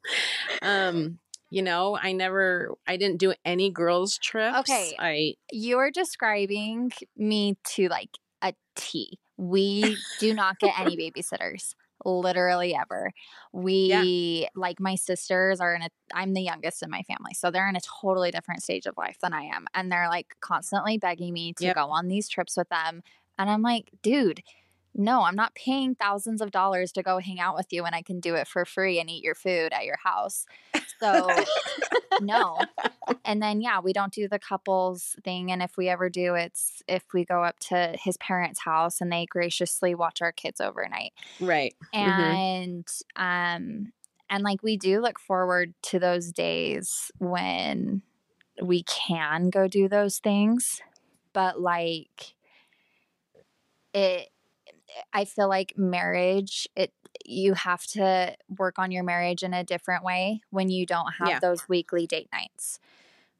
um, 0.62 1.18
you 1.50 1.62
know, 1.62 1.96
I 1.96 2.12
never, 2.12 2.74
I 2.86 2.96
didn't 2.98 3.18
do 3.18 3.32
any 3.44 3.70
girls' 3.70 4.18
trips. 4.18 4.58
Okay. 4.60 4.94
I 4.98 5.34
You're 5.50 5.90
describing 5.90 6.92
me 7.16 7.56
to 7.76 7.88
like 7.88 8.10
a 8.42 8.52
T. 8.76 9.18
We 9.36 9.96
do 10.18 10.34
not 10.34 10.58
get 10.58 10.78
any 10.78 10.96
babysitters, 10.96 11.74
literally 12.04 12.74
ever. 12.74 13.12
We 13.52 14.48
like 14.54 14.80
my 14.80 14.94
sisters 14.94 15.60
are 15.60 15.74
in 15.74 15.82
a 15.82 15.88
I'm 16.14 16.34
the 16.34 16.42
youngest 16.42 16.82
in 16.82 16.90
my 16.90 17.02
family, 17.02 17.34
so 17.34 17.50
they're 17.50 17.68
in 17.68 17.76
a 17.76 17.80
totally 17.80 18.30
different 18.30 18.62
stage 18.62 18.86
of 18.86 18.96
life 18.96 19.18
than 19.22 19.32
I 19.32 19.42
am. 19.42 19.66
And 19.74 19.90
they're 19.90 20.08
like 20.08 20.36
constantly 20.40 20.98
begging 20.98 21.32
me 21.34 21.52
to 21.54 21.70
Yep. 21.70 21.72
go 21.72 21.88
on 21.90 22.08
these 22.08 22.28
trips 22.28 22.56
with 22.56 22.68
them. 22.68 23.02
And 23.38 23.48
I'm 23.50 23.62
like, 23.62 23.90
dude, 24.02 24.42
no, 24.98 25.22
I'm 25.22 25.36
not 25.36 25.54
paying 25.54 25.94
thousands 25.94 26.42
of 26.42 26.50
dollars 26.50 26.92
to 26.92 27.02
go 27.04 27.18
hang 27.20 27.40
out 27.40 27.56
with 27.56 27.68
you 27.72 27.84
when 27.84 27.94
I 27.94 28.02
can 28.02 28.20
do 28.20 28.34
it 28.34 28.48
for 28.48 28.64
free 28.66 29.00
and 29.00 29.08
eat 29.08 29.24
your 29.24 29.36
food 29.36 29.72
at 29.72 29.84
your 29.86 29.98
house. 30.04 30.46
So 31.00 31.46
no. 32.18 32.68
And 33.24 33.42
then 33.42 33.60
yeah, 33.60 33.80
we 33.80 33.92
don't 33.92 34.12
do 34.12 34.28
the 34.28 34.38
couples 34.38 35.16
thing 35.24 35.52
and 35.52 35.62
if 35.62 35.76
we 35.76 35.88
ever 35.88 36.08
do 36.10 36.34
it's 36.34 36.82
if 36.88 37.04
we 37.14 37.24
go 37.24 37.44
up 37.44 37.58
to 37.60 37.96
his 38.02 38.16
parents' 38.18 38.60
house 38.60 39.00
and 39.00 39.12
they 39.12 39.26
graciously 39.26 39.94
watch 39.94 40.22
our 40.22 40.32
kids 40.32 40.60
overnight. 40.60 41.12
right. 41.40 41.74
Mhm. 41.94 41.94
And 42.00 42.86
um 43.16 43.92
and 44.30 44.44
like 44.44 44.62
we 44.62 44.76
do 44.76 45.00
look 45.00 45.18
forward 45.20 45.74
to 45.84 45.98
those 45.98 46.32
days 46.32 47.10
when 47.18 48.02
we 48.62 48.82
can 48.84 49.50
go 49.50 49.68
do 49.68 49.88
those 49.88 50.18
things, 50.18 50.80
but 51.32 51.60
like 51.60 52.34
it 53.94 54.28
I 55.12 55.24
feel 55.24 55.48
like 55.48 55.74
marriage 55.76 56.68
it 56.76 56.92
you 57.24 57.54
have 57.54 57.84
to 57.86 58.36
work 58.58 58.78
on 58.78 58.90
your 58.90 59.02
marriage 59.04 59.42
in 59.42 59.54
a 59.54 59.64
different 59.64 60.04
way 60.04 60.40
when 60.50 60.68
you 60.70 60.86
don't 60.86 61.12
have 61.18 61.28
Yeah. 61.28 61.38
those 61.40 61.68
weekly 61.68 62.06
date 62.06 62.28
nights. 62.32 62.78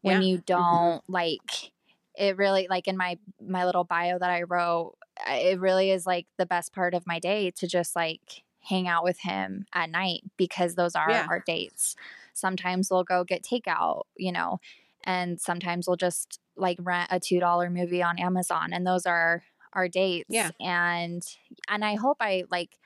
When 0.02 0.22
Yeah. 0.22 0.28
you 0.28 0.36
mm-hmm. 0.38 0.44
don't 0.46 1.02
like 1.08 1.72
it 2.16 2.36
really 2.36 2.66
like 2.68 2.88
in 2.88 2.96
my 2.96 3.18
my 3.40 3.64
little 3.64 3.84
bio 3.84 4.18
that 4.18 4.30
I 4.30 4.42
wrote 4.42 4.96
it 5.28 5.60
really 5.60 5.90
is 5.90 6.06
like 6.06 6.26
the 6.36 6.46
best 6.46 6.72
part 6.72 6.94
of 6.94 7.06
my 7.06 7.18
day 7.18 7.50
to 7.52 7.66
just 7.66 7.94
like 7.96 8.42
hang 8.60 8.86
out 8.88 9.04
with 9.04 9.20
him 9.20 9.66
at 9.72 9.90
night 9.90 10.22
because 10.36 10.74
those 10.74 10.94
are 10.94 11.10
Yeah. 11.10 11.26
our 11.28 11.40
dates. 11.40 11.96
Sometimes 12.34 12.90
we'll 12.90 13.04
go 13.04 13.24
get 13.24 13.42
takeout, 13.42 14.02
you 14.16 14.32
know, 14.32 14.60
and 15.04 15.40
sometimes 15.40 15.86
we'll 15.88 15.96
just 15.96 16.40
like 16.56 16.78
rent 16.80 17.10
a 17.12 17.20
$2 17.20 17.70
movie 17.70 18.02
on 18.02 18.18
Amazon 18.18 18.72
and 18.72 18.86
those 18.86 19.06
are 19.06 19.44
our 19.72 19.88
dates. 19.88 20.28
Yeah. 20.28 20.52
And 20.60 21.22
and 21.68 21.84
I 21.84 21.96
hope 21.96 22.18
I 22.20 22.44
like 22.50 22.78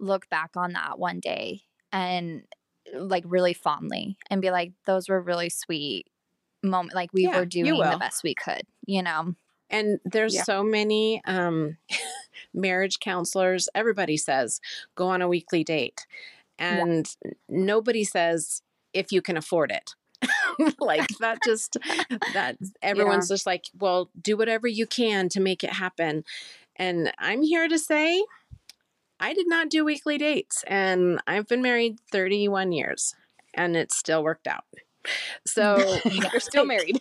look 0.00 0.28
back 0.30 0.52
on 0.56 0.72
that 0.72 0.98
one 0.98 1.20
day 1.20 1.62
and 1.92 2.44
like 2.94 3.24
really 3.26 3.54
fondly 3.54 4.16
and 4.30 4.42
be 4.42 4.50
like 4.50 4.72
those 4.86 5.08
were 5.08 5.20
really 5.20 5.48
sweet 5.48 6.08
moment 6.62 6.94
like 6.94 7.12
we 7.12 7.22
Yeah, 7.22 7.38
were 7.38 7.46
doing 7.46 7.88
the 7.88 7.96
best 7.96 8.22
we 8.22 8.34
could, 8.34 8.62
you 8.86 9.02
know. 9.02 9.34
And 9.70 10.00
there's 10.04 10.34
Yeah. 10.34 10.44
so 10.44 10.62
many 10.62 11.22
um, 11.24 11.78
marriage 12.54 13.00
counselors. 13.00 13.68
Everybody 13.74 14.16
says 14.16 14.60
go 14.94 15.08
on 15.08 15.22
a 15.22 15.28
weekly 15.28 15.64
date, 15.64 16.06
and 16.58 17.06
nobody 17.48 18.04
says 18.04 18.62
if 18.92 19.12
you 19.12 19.22
can 19.22 19.36
afford 19.36 19.70
it. 19.72 19.94
like 20.78 21.08
that 21.20 21.38
just 21.44 21.76
that 22.34 22.56
everyone's 22.82 23.28
just 23.28 23.46
like 23.46 23.64
well 23.78 24.10
do 24.20 24.36
whatever 24.36 24.66
you 24.66 24.86
can 24.86 25.28
to 25.30 25.40
make 25.40 25.64
it 25.64 25.72
happen. 25.72 26.24
And 26.76 27.12
i'm 27.18 27.42
here 27.42 27.68
to 27.68 27.78
say 27.78 28.24
i 29.20 29.34
did 29.34 29.46
not 29.46 29.68
do 29.68 29.84
weekly 29.84 30.16
dates 30.16 30.64
and 30.66 31.20
i've 31.26 31.46
been 31.46 31.62
married 31.62 31.98
31 32.10 32.72
years 32.72 33.14
and 33.54 33.76
it 33.76 33.92
still 33.92 34.22
worked 34.22 34.46
out. 34.46 34.64
So 35.46 35.98
you're 36.10 36.40
still 36.40 36.64
married. 36.64 37.00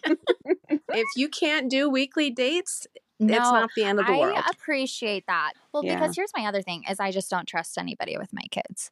if 0.69 1.07
you 1.15 1.29
can't 1.29 1.69
do 1.69 1.89
weekly 1.89 2.29
dates 2.29 2.87
No, 3.21 3.37
it's 3.37 3.51
not 3.51 3.71
the 3.75 3.85
end 3.85 3.99
of 3.99 4.07
the 4.07 4.13
I 4.13 4.15
world 4.15 4.47
I 4.47 4.49
appreciate 4.49 5.25
that. 5.27 5.53
Well, 5.73 5.83
Yeah. 5.83 5.85
because 5.87 6.15
here's 6.15 6.31
my 6.35 6.45
other 6.45 6.61
thing 6.63 6.83
is 6.89 6.99
I 6.99 7.11
just 7.11 7.29
don't 7.29 7.47
trust 7.47 7.77
anybody 7.77 8.17
with 8.17 8.33
my 8.33 8.41
kids. 8.49 8.89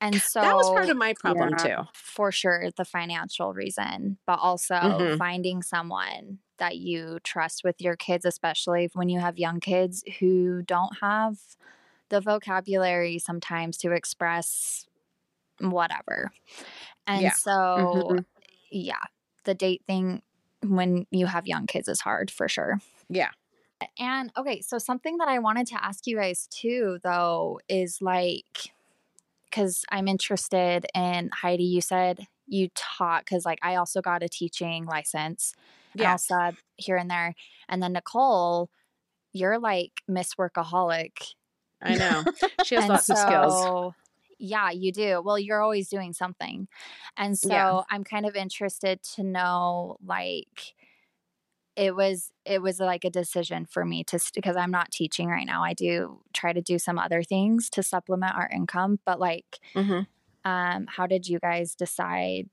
And 0.00 0.22
so 0.22 0.40
that 0.40 0.56
was 0.56 0.70
part 0.70 0.90
of 0.90 0.96
my 0.96 1.14
problem 1.14 1.56
Yeah. 1.56 1.66
too 1.66 1.76
for 1.94 2.32
sure 2.32 2.70
the 2.76 2.84
financial 2.84 3.54
reason, 3.54 4.18
but 4.26 4.38
also 4.40 4.76
Mhm. 4.80 5.18
finding 5.18 5.62
someone 5.62 6.40
that 6.58 6.78
you 6.78 7.18
trust 7.24 7.64
with 7.64 7.80
your 7.82 7.96
kids, 7.96 8.24
especially 8.26 8.90
when 8.94 9.08
you 9.08 9.20
have 9.20 9.38
young 9.38 9.60
kids 9.60 10.04
who 10.20 10.62
don't 10.62 10.98
have 11.00 11.38
the 12.10 12.20
vocabulary 12.20 13.18
sometimes 13.18 13.78
to 13.78 13.92
express 13.92 14.86
whatever. 15.60 16.32
And 17.06 17.32
Yeah. 17.32 17.34
so, 17.34 18.16
Mhm. 18.16 18.26
yeah, 18.70 19.02
the 19.44 19.54
date 19.54 19.82
thing 19.86 20.22
when 20.62 21.06
you 21.10 21.26
have 21.26 21.46
young 21.46 21.66
kids 21.66 21.88
is 21.88 22.00
hard 22.00 22.30
for 22.30 22.48
sure. 22.48 22.80
Yeah. 23.08 23.30
And 23.98 24.32
okay, 24.36 24.60
so 24.60 24.78
something 24.78 25.18
that 25.18 25.28
I 25.28 25.38
wanted 25.38 25.66
to 25.68 25.84
ask 25.84 26.06
you 26.06 26.16
guys 26.16 26.46
too, 26.50 26.98
though, 27.02 27.60
is 27.68 27.98
like, 28.00 28.72
because 29.50 29.84
I'm 29.90 30.08
interested 30.08 30.86
in 30.94 31.30
Heidi, 31.32 31.64
you 31.64 31.80
said 31.80 32.26
you 32.46 32.68
taught, 32.74 33.24
because 33.24 33.44
like 33.44 33.58
I 33.62 33.76
also 33.76 34.00
got 34.00 34.22
a 34.22 34.28
teaching 34.28 34.86
license 34.86 35.54
and 35.98 36.02
Yeah. 36.02 36.12
also 36.12 36.56
here 36.76 36.96
and 36.96 37.10
there. 37.10 37.34
And 37.68 37.82
then 37.82 37.92
Nicole, 37.94 38.70
you're 39.32 39.58
like 39.58 40.02
Miss 40.08 40.34
Workaholic. 40.34 41.34
i 41.82 41.94
know 41.96 42.24
she 42.62 42.74
has 42.74 42.88
lots 42.88 43.10
of 43.10 43.18
skills 43.18 43.60
so, 43.60 43.94
Yeah, 44.38 44.70
you 44.70 44.92
do. 44.92 45.22
Well, 45.24 45.38
you're 45.38 45.62
always 45.62 45.88
doing 45.88 46.12
something. 46.12 46.68
And 47.16 47.38
so 47.38 47.50
Yeah. 47.50 47.80
I'm 47.90 48.04
kind 48.04 48.26
of 48.26 48.36
interested 48.36 49.02
to 49.14 49.22
know 49.22 49.96
like 50.04 50.74
it 51.76 51.94
was 51.94 52.30
it 52.44 52.62
was 52.62 52.80
like 52.80 53.04
a 53.04 53.10
decision 53.10 53.66
for 53.66 53.84
me 53.84 54.02
to 54.04 54.18
because 54.34 54.56
I'm 54.56 54.70
not 54.70 54.90
teaching 54.90 55.28
right 55.28 55.46
now. 55.46 55.62
I 55.62 55.74
do 55.74 56.20
try 56.32 56.52
to 56.52 56.62
do 56.62 56.78
some 56.78 56.98
other 56.98 57.22
things 57.22 57.68
to 57.70 57.82
supplement 57.82 58.34
our 58.34 58.48
income, 58.52 58.98
but 59.04 59.20
like 59.20 59.58
hmm 59.74 60.00
um 60.44 60.86
how 60.88 61.06
did 61.06 61.26
you 61.28 61.38
guys 61.38 61.74
decide 61.74 62.48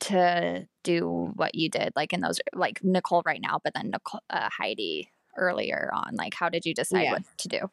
to 0.00 0.66
do 0.82 1.32
what 1.34 1.54
you 1.54 1.70
did 1.70 1.92
like 1.96 2.12
in 2.12 2.20
those 2.20 2.40
like 2.54 2.82
Nicole 2.84 3.22
right 3.24 3.40
now, 3.40 3.58
but 3.62 3.74
then 3.74 3.90
Nicole, 3.90 4.20
uh, 4.30 4.48
Heidi 4.50 5.10
earlier 5.36 5.90
on 5.92 6.14
like 6.16 6.34
how 6.34 6.48
did 6.48 6.64
you 6.66 6.74
decide 6.74 7.04
Yeah. 7.04 7.12
what 7.12 7.22
to 7.38 7.48
do? 7.48 7.70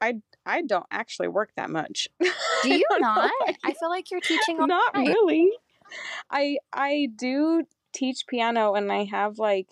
I 0.00 0.14
I 0.46 0.62
don't 0.62 0.86
actually 0.90 1.28
work 1.28 1.50
that 1.56 1.70
much. 1.70 2.08
Do 2.62 2.74
you 2.74 2.84
not? 3.00 3.30
I 3.64 3.72
feel 3.72 3.88
like 3.88 4.10
you're 4.10 4.20
teaching 4.20 4.60
all 4.60 4.66
Not 4.66 4.94
night. 4.94 5.08
really. 5.08 5.50
I 6.30 6.58
I 6.72 7.08
do 7.16 7.64
teach 7.92 8.26
piano 8.26 8.74
and 8.74 8.92
I 8.92 9.04
have 9.04 9.38
like 9.38 9.68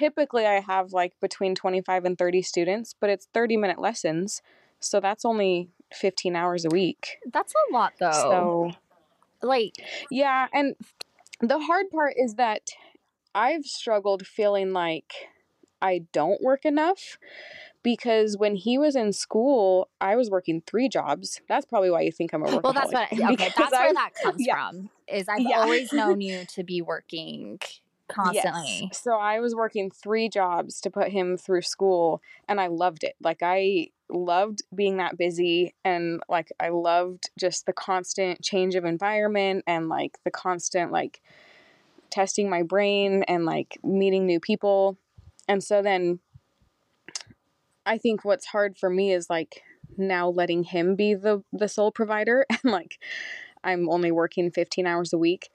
typically 0.00 0.46
I 0.46 0.60
have 0.60 0.92
like 0.92 1.12
between 1.20 1.54
25 1.54 2.04
and 2.06 2.18
30 2.18 2.42
students, 2.42 2.94
but 2.98 3.10
it's 3.10 3.28
30 3.34 3.58
minute 3.58 3.78
lessons. 3.78 4.40
So 4.80 4.98
that's 4.98 5.24
only 5.26 5.68
15 5.92 6.34
hours 6.34 6.64
a 6.64 6.70
week. 6.70 7.18
That's 7.30 7.52
a 7.52 7.72
lot 7.72 7.92
though. 8.00 8.10
So 8.10 8.70
like 9.42 9.74
Yeah, 10.10 10.48
and 10.52 10.74
the 11.40 11.58
hard 11.60 11.90
part 11.90 12.14
is 12.16 12.34
that 12.34 12.70
I've 13.34 13.64
struggled 13.66 14.26
feeling 14.26 14.72
like 14.72 15.12
I 15.82 16.02
don't 16.12 16.42
work 16.42 16.64
enough 16.64 17.18
because 17.82 18.36
when 18.36 18.56
he 18.56 18.78
was 18.78 18.96
in 18.96 19.12
school, 19.12 19.88
I 20.00 20.16
was 20.16 20.30
working 20.30 20.62
three 20.66 20.88
jobs. 20.88 21.40
That's 21.48 21.64
probably 21.66 21.90
why 21.90 22.02
you 22.02 22.12
think 22.12 22.32
I'm 22.32 22.42
a 22.42 22.46
workaholic. 22.46 22.62
Well, 22.64 22.72
that's 22.72 22.92
what. 22.92 23.08
Okay, 23.32 23.50
that's 23.56 23.72
where 23.72 23.92
that 23.94 24.10
comes 24.22 24.42
yeah. 24.46 24.54
from. 24.54 24.90
Is 25.08 25.28
I've 25.28 25.40
Yeah. 25.46 25.60
always 25.60 25.92
known 25.92 26.20
you 26.30 26.44
to 26.54 26.64
be 26.64 26.82
working 26.82 27.60
constantly. 28.10 28.88
Yes. 28.90 29.02
So 29.02 29.12
I 29.12 29.40
was 29.40 29.54
working 29.54 29.90
three 29.90 30.28
jobs 30.28 30.80
to 30.82 30.90
put 30.90 31.08
him 31.08 31.36
through 31.36 31.62
school 31.62 32.22
and 32.48 32.60
I 32.60 32.68
loved 32.68 33.04
it. 33.04 33.14
Like 33.20 33.38
I 33.42 33.88
loved 34.08 34.62
being 34.74 34.96
that 34.96 35.16
busy 35.16 35.74
and 35.84 36.20
like 36.28 36.50
I 36.58 36.70
loved 36.70 37.30
just 37.38 37.66
the 37.66 37.72
constant 37.72 38.42
change 38.42 38.74
of 38.74 38.84
environment 38.84 39.64
and 39.66 39.88
like 39.88 40.18
the 40.24 40.30
constant 40.30 40.92
like 40.92 41.20
testing 42.10 42.50
my 42.50 42.62
brain 42.62 43.22
and 43.24 43.44
like 43.44 43.78
meeting 43.82 44.26
new 44.26 44.40
people. 44.40 44.98
And 45.48 45.62
so 45.62 45.82
then 45.82 46.20
I 47.86 47.98
think 47.98 48.24
what's 48.24 48.46
hard 48.46 48.78
for 48.78 48.90
me 48.90 49.12
is 49.12 49.30
like 49.30 49.62
now 49.96 50.28
letting 50.28 50.64
him 50.64 50.94
be 50.94 51.14
the 51.14 51.42
the 51.52 51.68
sole 51.68 51.90
provider 51.90 52.46
and 52.50 52.72
like 52.72 52.98
I'm 53.62 53.88
only 53.90 54.10
working 54.10 54.50
15 54.50 54.86
hours 54.86 55.12
a 55.12 55.18
week 55.18 55.50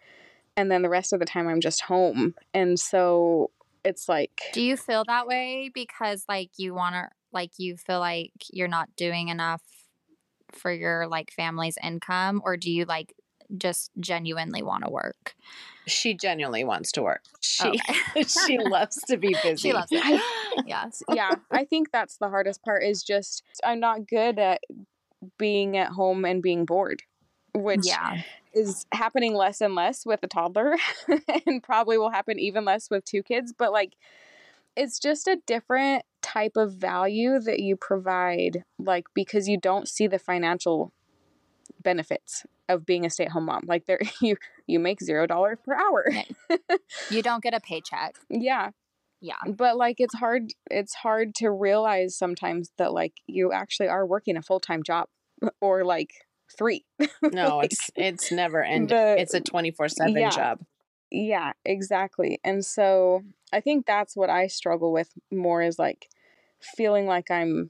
and 0.57 0.71
then 0.71 0.81
the 0.81 0.89
rest 0.89 1.13
of 1.13 1.19
the 1.19 1.25
time 1.25 1.47
I'm 1.47 1.61
just 1.61 1.81
home. 1.81 2.35
And 2.53 2.79
so 2.79 3.51
it's 3.83 4.09
like 4.09 4.41
Do 4.53 4.61
you 4.61 4.77
feel 4.77 5.03
that 5.07 5.27
way 5.27 5.69
because 5.73 6.25
like 6.27 6.51
you 6.57 6.73
want 6.73 6.95
to 6.95 7.09
like 7.31 7.51
you 7.57 7.77
feel 7.77 7.99
like 7.99 8.31
you're 8.51 8.67
not 8.67 8.95
doing 8.95 9.29
enough 9.29 9.61
for 10.53 10.71
your 10.71 11.07
like 11.07 11.31
family's 11.31 11.77
income 11.83 12.41
or 12.45 12.55
do 12.57 12.71
you 12.71 12.85
like 12.85 13.13
just 13.57 13.91
genuinely 13.99 14.63
want 14.63 14.83
to 14.83 14.89
work? 14.89 15.35
She 15.87 16.15
genuinely 16.15 16.63
wants 16.63 16.91
to 16.93 17.03
work. 17.03 17.21
She 17.41 17.67
Okay. 17.67 18.23
she 18.47 18.57
loves 18.57 18.97
to 19.07 19.17
be 19.17 19.35
busy. 19.43 19.69
she 19.69 19.73
loves 19.73 19.91
it. 19.91 20.21
yeah. 20.65 20.89
yeah, 21.13 21.35
I 21.51 21.65
think 21.65 21.91
that's 21.91 22.17
the 22.17 22.29
hardest 22.29 22.63
part 22.63 22.83
is 22.83 23.03
just 23.03 23.43
I'm 23.63 23.79
not 23.79 24.07
good 24.07 24.39
at 24.39 24.61
being 25.37 25.77
at 25.77 25.89
home 25.89 26.25
and 26.25 26.41
being 26.41 26.65
bored, 26.65 27.03
which 27.55 27.85
Yeah. 27.85 28.21
is 28.53 28.85
happening 28.91 29.33
less 29.33 29.61
and 29.61 29.75
less 29.75 30.05
with 30.05 30.21
a 30.23 30.27
toddler 30.27 30.75
and 31.45 31.61
probably 31.63 31.97
will 31.97 32.09
happen 32.11 32.39
even 32.39 32.65
less 32.65 32.89
with 32.89 33.03
two 33.05 33.23
kids, 33.23 33.53
but 33.57 33.71
like 33.71 33.95
it's 34.75 34.99
just 34.99 35.27
a 35.27 35.37
different 35.45 36.03
type 36.21 36.57
of 36.57 36.73
value 36.73 37.39
that 37.39 37.59
you 37.59 37.75
provide 37.77 38.63
like 38.79 39.05
because 39.13 39.47
you 39.47 39.57
don't 39.57 39.87
see 39.87 40.05
the 40.07 40.19
financial 40.19 40.91
benefits 41.81 42.45
of 42.67 42.85
being 42.85 43.05
a 43.05 43.09
stay-at-home 43.09 43.45
mom. 43.45 43.63
Like 43.67 43.85
there 43.85 43.99
you 44.21 44.37
you 44.67 44.79
make 44.79 45.01
0 45.01 45.27
dollars 45.27 45.57
per 45.63 45.75
hour. 45.75 46.05
You 47.09 47.21
don't 47.21 47.43
get 47.43 47.53
a 47.53 47.59
paycheck. 47.59 48.15
yeah. 48.29 48.71
Yeah. 49.21 49.35
but 49.47 49.75
like 49.77 49.95
it's 49.99 50.13
hard 50.15 50.51
it's 50.69 50.93
hard 50.95 51.33
to 51.35 51.49
realize 51.49 52.15
sometimes 52.15 52.69
that 52.77 52.93
like 52.93 53.13
you 53.27 53.51
actually 53.51 53.87
are 53.87 54.05
working 54.05 54.37
a 54.37 54.41
full-time 54.41 54.83
job 54.83 55.07
or 55.61 55.83
like 55.83 56.24
three 56.57 56.85
No, 57.21 57.57
Like, 57.57 57.65
it's 57.71 57.91
it's 57.95 58.31
never 58.31 58.63
ending. 58.63 58.97
It's 58.97 59.33
a 59.33 59.41
twenty 59.41 59.71
four 59.71 59.89
seven 59.89 60.29
job. 60.31 60.59
yeah 61.11 61.53
exactly 61.63 62.39
and 62.43 62.65
so 62.65 63.21
i 63.53 63.59
think 63.61 63.85
that's 63.85 64.15
what 64.17 64.29
i 64.29 64.47
struggle 64.47 64.91
with 64.91 65.13
more 65.31 65.61
is 65.61 65.77
like 65.79 66.09
feeling 66.75 67.05
like 67.05 67.29
i'm 67.31 67.69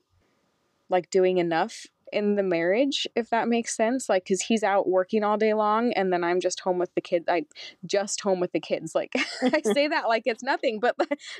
like 0.89 1.09
doing 1.09 1.37
enough 1.37 1.85
in 2.13 2.35
the 2.35 2.43
marriage 2.43 3.07
if 3.15 3.29
that 3.29 3.47
makes 3.47 3.75
sense 3.75 4.07
like 4.07 4.23
because 4.23 4.41
he's 4.43 4.63
out 4.63 4.87
working 4.87 5.23
all 5.23 5.37
day 5.37 5.53
long 5.53 5.91
and 5.93 6.13
then 6.13 6.23
i'm 6.23 6.39
just 6.39 6.61
home 6.61 6.77
with 6.77 6.93
the 6.95 7.01
kids 7.01 7.25
i 7.27 7.43
just 7.85 8.21
home 8.21 8.39
with 8.39 8.51
the 8.53 8.59
kids 8.59 8.95
like 8.95 9.11
i 9.41 9.61
say 9.73 9.87
that 9.87 10.07
like 10.07 10.23
it's 10.25 10.43
nothing 10.43 10.79
but 10.79 10.95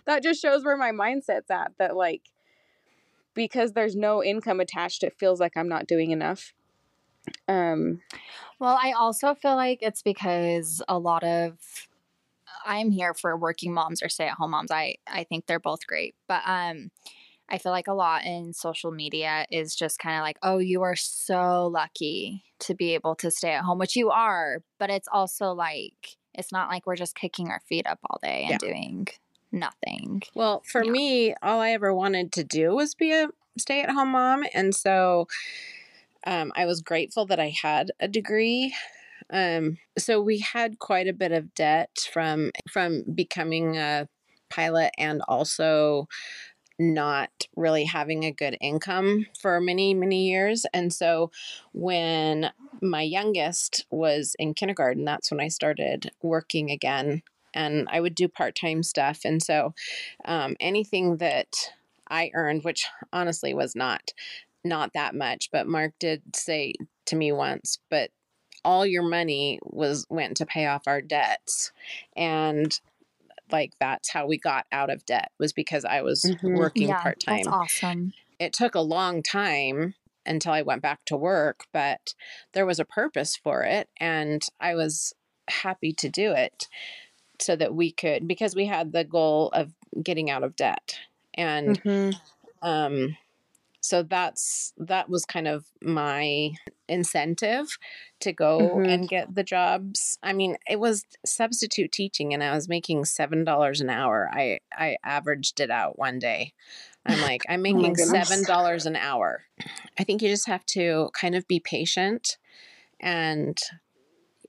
that 0.06 0.22
just 0.24 0.42
shows 0.42 0.66
where 0.66 0.76
my 0.78 0.92
mindset's 0.92 1.50
at 1.50 1.72
that 1.78 1.96
like 1.96 2.24
because 3.34 3.74
there's 3.74 3.96
no 3.96 4.24
income 4.24 4.60
attached 4.60 5.04
it 5.04 5.14
feels 5.18 5.40
like 5.40 5.54
i'm 5.56 5.70
not 5.70 5.88
doing 5.88 6.12
enough 6.12 6.54
um 7.48 8.02
Well, 8.60 8.78
I 8.82 8.94
also 8.94 9.36
feel 9.36 9.56
like 9.56 9.80
it's 9.82 10.02
because 10.02 10.82
a 10.88 10.98
lot 11.00 11.24
of 11.24 11.60
I'm 12.66 12.92
here 12.92 13.14
for 13.14 13.36
working 13.38 13.74
moms 13.74 14.02
or 14.04 14.10
stay-at-home 14.10 14.52
moms. 14.52 14.72
I 14.72 14.96
I 15.08 15.24
think 15.24 15.46
they're 15.46 15.60
both 15.60 15.86
great, 15.88 16.16
but 16.28 16.42
um 16.46 16.92
I 17.50 17.60
feel 17.60 17.72
like 17.74 17.88
a 17.88 17.94
lot 17.94 18.26
in 18.26 18.54
social 18.54 18.92
media 18.92 19.46
is 19.52 19.76
just 19.76 20.00
kind 20.00 20.18
of 20.18 20.24
like, 20.24 20.38
"Oh, 20.44 20.60
you 20.60 20.84
are 20.84 20.96
so 20.96 21.68
lucky 21.68 22.44
to 22.62 22.76
be 22.76 22.94
able 22.96 23.16
to 23.18 23.32
stay 23.32 23.54
at 23.54 23.64
home," 23.66 23.80
which 23.80 23.96
you 23.96 24.12
are, 24.12 24.64
but 24.80 24.90
it's 24.92 25.08
also 25.12 25.52
like 25.54 26.18
it's 26.34 26.52
not 26.52 26.70
like 26.70 26.86
we're 26.88 26.96
just 26.98 27.16
kicking 27.16 27.50
our 27.50 27.62
feet 27.70 27.88
up 27.88 28.00
all 28.10 28.20
day 28.24 28.46
and 28.46 28.52
Yeah. 28.52 28.58
doing 28.60 29.08
nothing. 29.52 30.24
Well, 30.34 30.62
for 30.66 30.84
Yeah. 30.84 30.92
me, 30.92 31.34
all 31.42 31.62
I 31.62 31.72
ever 31.72 31.94
wanted 31.94 32.32
to 32.34 32.44
do 32.44 32.76
was 32.76 32.96
be 32.96 33.12
a 33.14 33.30
stay 33.58 33.82
at 33.82 33.90
home 33.90 34.10
mom. 34.12 34.46
And 34.54 34.76
so 34.76 35.28
um, 36.26 36.52
I 36.56 36.66
was 36.66 36.82
grateful 36.82 37.26
that 37.28 37.40
I 37.40 37.54
had 37.62 37.92
a 38.00 38.08
degree. 38.08 38.74
Um, 39.32 39.78
so 39.98 40.22
we 40.22 40.40
had 40.40 40.80
quite 40.80 41.08
a 41.08 41.14
bit 41.14 41.32
of 41.32 41.54
debt 41.56 41.90
from 42.12 42.52
from 42.70 43.04
becoming 43.14 43.78
a 43.78 44.08
pilot 44.50 44.92
and 44.98 45.22
also 45.28 46.08
not 46.78 47.32
really 47.56 47.86
having 47.86 48.24
a 48.26 48.32
good 48.32 48.58
income 48.60 49.26
for 49.40 49.62
many 49.62 49.94
many 49.94 50.30
years 50.30 50.66
and 50.74 50.94
so 50.94 51.32
when 51.72 52.52
my 52.82 53.02
youngest 53.02 53.86
was 53.90 54.36
in 54.38 54.54
kindergarten 54.54 55.06
that's 55.06 55.32
when 55.32 55.40
i 55.40 55.48
started 55.48 56.12
working 56.22 56.70
again 56.70 57.24
and 57.56 57.88
I 57.90 58.02
would 58.02 58.14
do 58.14 58.28
part 58.28 58.54
time 58.54 58.84
stuff. 58.84 59.22
And 59.26 59.42
so 59.42 59.74
um, 60.26 60.56
anything 60.60 61.18
that 61.18 61.56
I 62.08 62.30
earned, 62.36 62.64
which 62.64 62.86
honestly 63.12 63.54
was 63.56 63.76
not 63.76 64.12
not 64.66 64.94
that 64.94 65.16
much, 65.16 65.50
but 65.52 65.68
Mark 65.68 65.94
did 66.00 66.36
say 66.36 66.74
to 67.06 67.16
me 67.16 67.32
once, 67.32 67.80
but 67.90 68.12
all 68.66 68.86
your 68.86 69.04
money 69.04 69.60
was 69.64 70.06
went 70.10 70.38
to 70.38 70.46
pay 70.46 70.66
off 70.66 70.84
our 70.88 71.02
debts, 71.02 71.72
and 72.16 72.80
like 73.52 73.74
that's 73.80 74.10
how 74.12 74.26
we 74.28 74.38
got 74.40 74.66
out 74.72 74.90
of 74.90 75.06
debt 75.06 75.32
was 75.40 75.54
because 75.54 75.86
I 75.86 76.02
was 76.02 76.24
Mhm. 76.26 76.58
working 76.58 76.88
yeah, 76.88 77.02
part 77.02 77.20
time 77.20 77.38
that's 77.38 77.48
awesome. 77.50 78.14
it 78.40 78.54
took 78.54 78.76
a 78.76 78.82
long 78.82 79.24
time 79.24 79.96
until 80.26 80.54
I 80.54 80.64
went 80.64 80.82
back 80.82 81.06
to 81.06 81.18
work, 81.18 81.66
but 81.72 82.16
there 82.54 82.66
was 82.66 82.80
a 82.80 82.86
purpose 82.86 83.36
for 83.36 83.64
it. 83.64 83.90
And 84.00 84.44
I 84.60 84.76
was 84.76 85.14
happy 85.48 85.94
to 85.94 86.10
do 86.10 86.32
it 86.32 86.68
so 87.40 87.56
that 87.56 87.76
we 87.76 87.92
could, 87.92 88.28
because 88.28 88.56
we 88.56 88.66
had 88.66 88.92
the 88.92 89.04
goal 89.04 89.50
of 89.54 89.74
getting 90.02 90.30
out 90.30 90.44
of 90.44 90.56
debt. 90.56 91.00
And 91.36 91.82
mhm. 91.86 92.20
um, 92.62 93.18
so 93.86 94.04
that's 94.04 94.74
that 94.78 95.10
was 95.10 95.26
kind 95.26 95.48
of 95.48 95.66
my 95.82 96.52
incentive 96.88 97.78
to 98.20 98.32
go 98.32 98.60
Mhm. 98.60 98.88
and 98.94 99.08
get 99.10 99.34
the 99.36 99.44
jobs. 99.44 100.18
I 100.24 100.34
mean, 100.34 100.58
it 100.70 100.80
was 100.80 101.06
substitute 101.26 101.92
teaching, 101.92 102.34
and 102.34 102.44
I 102.44 102.54
was 102.56 102.68
making 102.70 103.06
seven 103.06 103.44
dollars 103.44 103.82
an 103.82 103.90
hour. 103.90 104.30
I 104.34 104.60
I 104.72 104.98
averaged 105.04 105.60
it 105.60 105.70
out 105.72 105.98
one 106.00 106.20
day. 106.20 106.54
I'm 107.06 107.22
like, 107.22 107.42
I'm 107.48 107.62
making 107.70 107.94
goodness. 107.94 108.28
seven 108.30 108.44
dollars 108.46 108.86
an 108.86 108.96
hour. 108.96 109.44
I 110.00 110.04
think 110.04 110.22
you 110.22 110.30
just 110.30 110.48
have 110.48 110.66
to 110.68 111.10
kind 111.14 111.36
of 111.36 111.48
be 111.48 111.60
patient, 111.60 112.38
and 113.00 113.58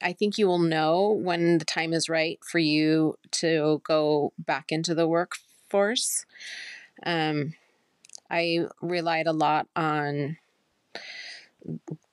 I 0.03 0.13
think 0.13 0.37
you 0.39 0.47
will 0.47 0.59
know 0.59 1.11
when 1.11 1.59
the 1.59 1.65
time 1.65 1.93
is 1.93 2.09
right 2.09 2.39
for 2.45 2.59
you 2.59 3.17
to 3.33 3.81
go 3.85 4.33
back 4.39 4.67
into 4.71 4.95
the 4.95 5.09
workforce. 5.09 6.27
Um, 7.05 7.55
I 8.31 8.67
relied 8.81 9.27
a 9.27 9.33
lot 9.33 9.69
on 9.77 10.39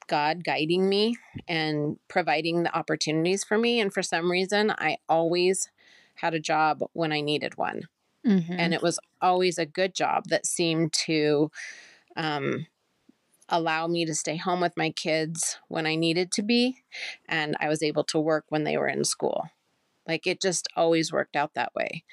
God 0.07 0.43
guiding 0.43 0.89
me 0.89 1.17
and 1.47 1.97
providing 2.07 2.63
the 2.63 2.77
opportunities 2.77 3.43
for 3.43 3.57
me. 3.57 3.79
And 3.79 3.93
for 3.93 4.03
some 4.03 4.29
reason, 4.29 4.71
I 4.71 4.97
always 5.07 5.69
had 6.15 6.33
a 6.33 6.39
job 6.39 6.83
when 6.93 7.11
I 7.11 7.21
needed 7.21 7.57
one. 7.57 7.87
Mhm. 8.25 8.55
And 8.57 8.73
it 8.73 8.81
was 8.81 8.99
always 9.21 9.57
a 9.57 9.65
good 9.65 9.95
job 9.95 10.25
that 10.29 10.45
seemed 10.45 10.93
to 11.05 11.51
um, 12.15 12.67
allow 13.49 13.87
me 13.87 14.05
to 14.05 14.15
stay 14.15 14.37
home 14.37 14.61
with 14.61 14.77
my 14.77 14.91
kids 14.91 15.57
when 15.67 15.85
I 15.85 15.95
needed 15.95 16.31
to 16.33 16.41
be. 16.41 16.83
And 17.27 17.55
I 17.59 17.67
was 17.69 17.83
able 17.83 18.03
to 18.05 18.19
work 18.19 18.45
when 18.49 18.63
they 18.63 18.77
were 18.77 18.87
in 18.87 19.03
school. 19.03 19.49
Like 20.07 20.27
it 20.27 20.41
just 20.41 20.67
always 20.75 21.11
worked 21.11 21.35
out 21.35 21.53
that 21.55 21.73
way. 21.75 22.03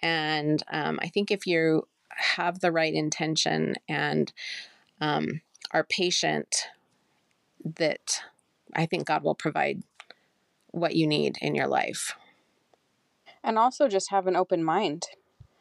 And 0.00 0.62
um, 0.70 0.98
I 1.02 1.08
think 1.08 1.30
if 1.30 1.46
you 1.46 1.88
have 2.16 2.60
the 2.60 2.72
right 2.72 2.92
intention 2.94 3.74
and 3.88 4.32
um, 5.00 5.40
are 5.72 5.84
patient, 5.84 6.68
that 7.64 8.22
I 8.74 8.86
think 8.86 9.06
God 9.06 9.22
will 9.22 9.34
provide 9.34 9.82
what 10.70 10.94
you 10.96 11.06
need 11.06 11.36
in 11.40 11.54
your 11.54 11.66
life. 11.68 12.14
and 13.44 13.58
also 13.58 13.88
just 13.88 14.10
have 14.10 14.26
an 14.28 14.36
open 14.36 14.62
mind 14.62 15.06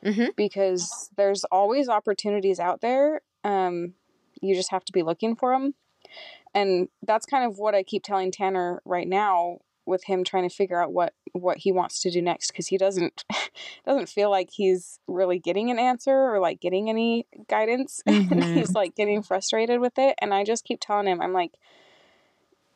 Mhm. 0.04 0.36
because 0.36 1.10
there's 1.18 1.44
always 1.46 1.90
opportunities 1.90 2.60
out 2.60 2.82
there 2.82 3.22
um, 3.44 3.96
you 4.42 4.54
just 4.56 4.70
have 4.72 4.86
to 4.86 4.92
be 4.94 5.02
looking 5.04 5.36
for 5.36 5.52
them 5.52 5.74
and 6.54 6.90
that's 7.04 7.26
kind 7.26 7.44
of 7.46 7.58
what 7.58 7.74
i 7.76 7.82
keep 7.84 8.04
telling 8.04 8.32
tanner 8.32 8.82
right 8.86 9.08
now 9.08 9.58
with 9.86 10.04
him 10.06 10.24
trying 10.24 10.48
to 10.48 10.56
figure 10.56 10.82
out 10.82 10.92
what 10.94 11.14
what 11.34 11.58
he 11.60 11.72
wants 11.72 12.00
to 12.02 12.12
do 12.12 12.22
next 12.22 12.52
because 12.52 12.68
he 12.68 12.78
doesn't 12.78 13.24
doesn't 13.86 14.10
feel 14.10 14.30
like 14.30 14.50
he's 14.52 15.00
really 15.08 15.40
getting 15.40 15.72
an 15.72 15.80
answer 15.80 16.12
or 16.12 16.40
like 16.40 16.60
getting 16.60 16.90
any 16.90 17.26
guidance 17.48 18.02
and 18.06 18.32
Mhm. 18.32 18.54
he's 18.54 18.76
like 18.76 18.96
getting 18.96 19.22
frustrated 19.22 19.80
with 19.80 19.98
it 19.98 20.16
and 20.20 20.34
i 20.34 20.44
just 20.44 20.64
keep 20.66 20.80
telling 20.82 21.08
him 21.08 21.22
i'm 21.22 21.34
like 21.34 21.54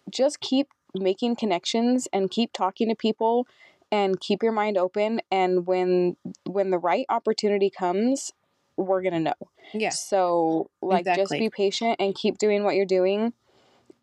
just 0.09 0.39
keep 0.39 0.67
making 0.93 1.35
connections 1.35 2.07
and 2.13 2.31
keep 2.31 2.53
talking 2.53 2.89
to 2.89 2.95
people 2.95 3.47
and 3.91 4.19
keep 4.19 4.41
your 4.41 4.51
mind 4.51 4.77
open 4.77 5.21
and 5.31 5.67
when 5.67 6.15
when 6.45 6.69
the 6.71 6.77
right 6.79 7.05
opportunity 7.09 7.69
comes 7.69 8.31
we're 8.77 9.01
gonna 9.01 9.21
know. 9.21 9.33
Yeah. 9.73 9.89
So 9.91 10.69
like 10.81 11.05
just 11.15 11.31
be 11.39 11.49
patient 11.49 11.95
and 11.99 12.13
keep 12.13 12.37
doing 12.37 12.63
what 12.65 12.75
you're 12.75 12.85
doing 12.85 13.31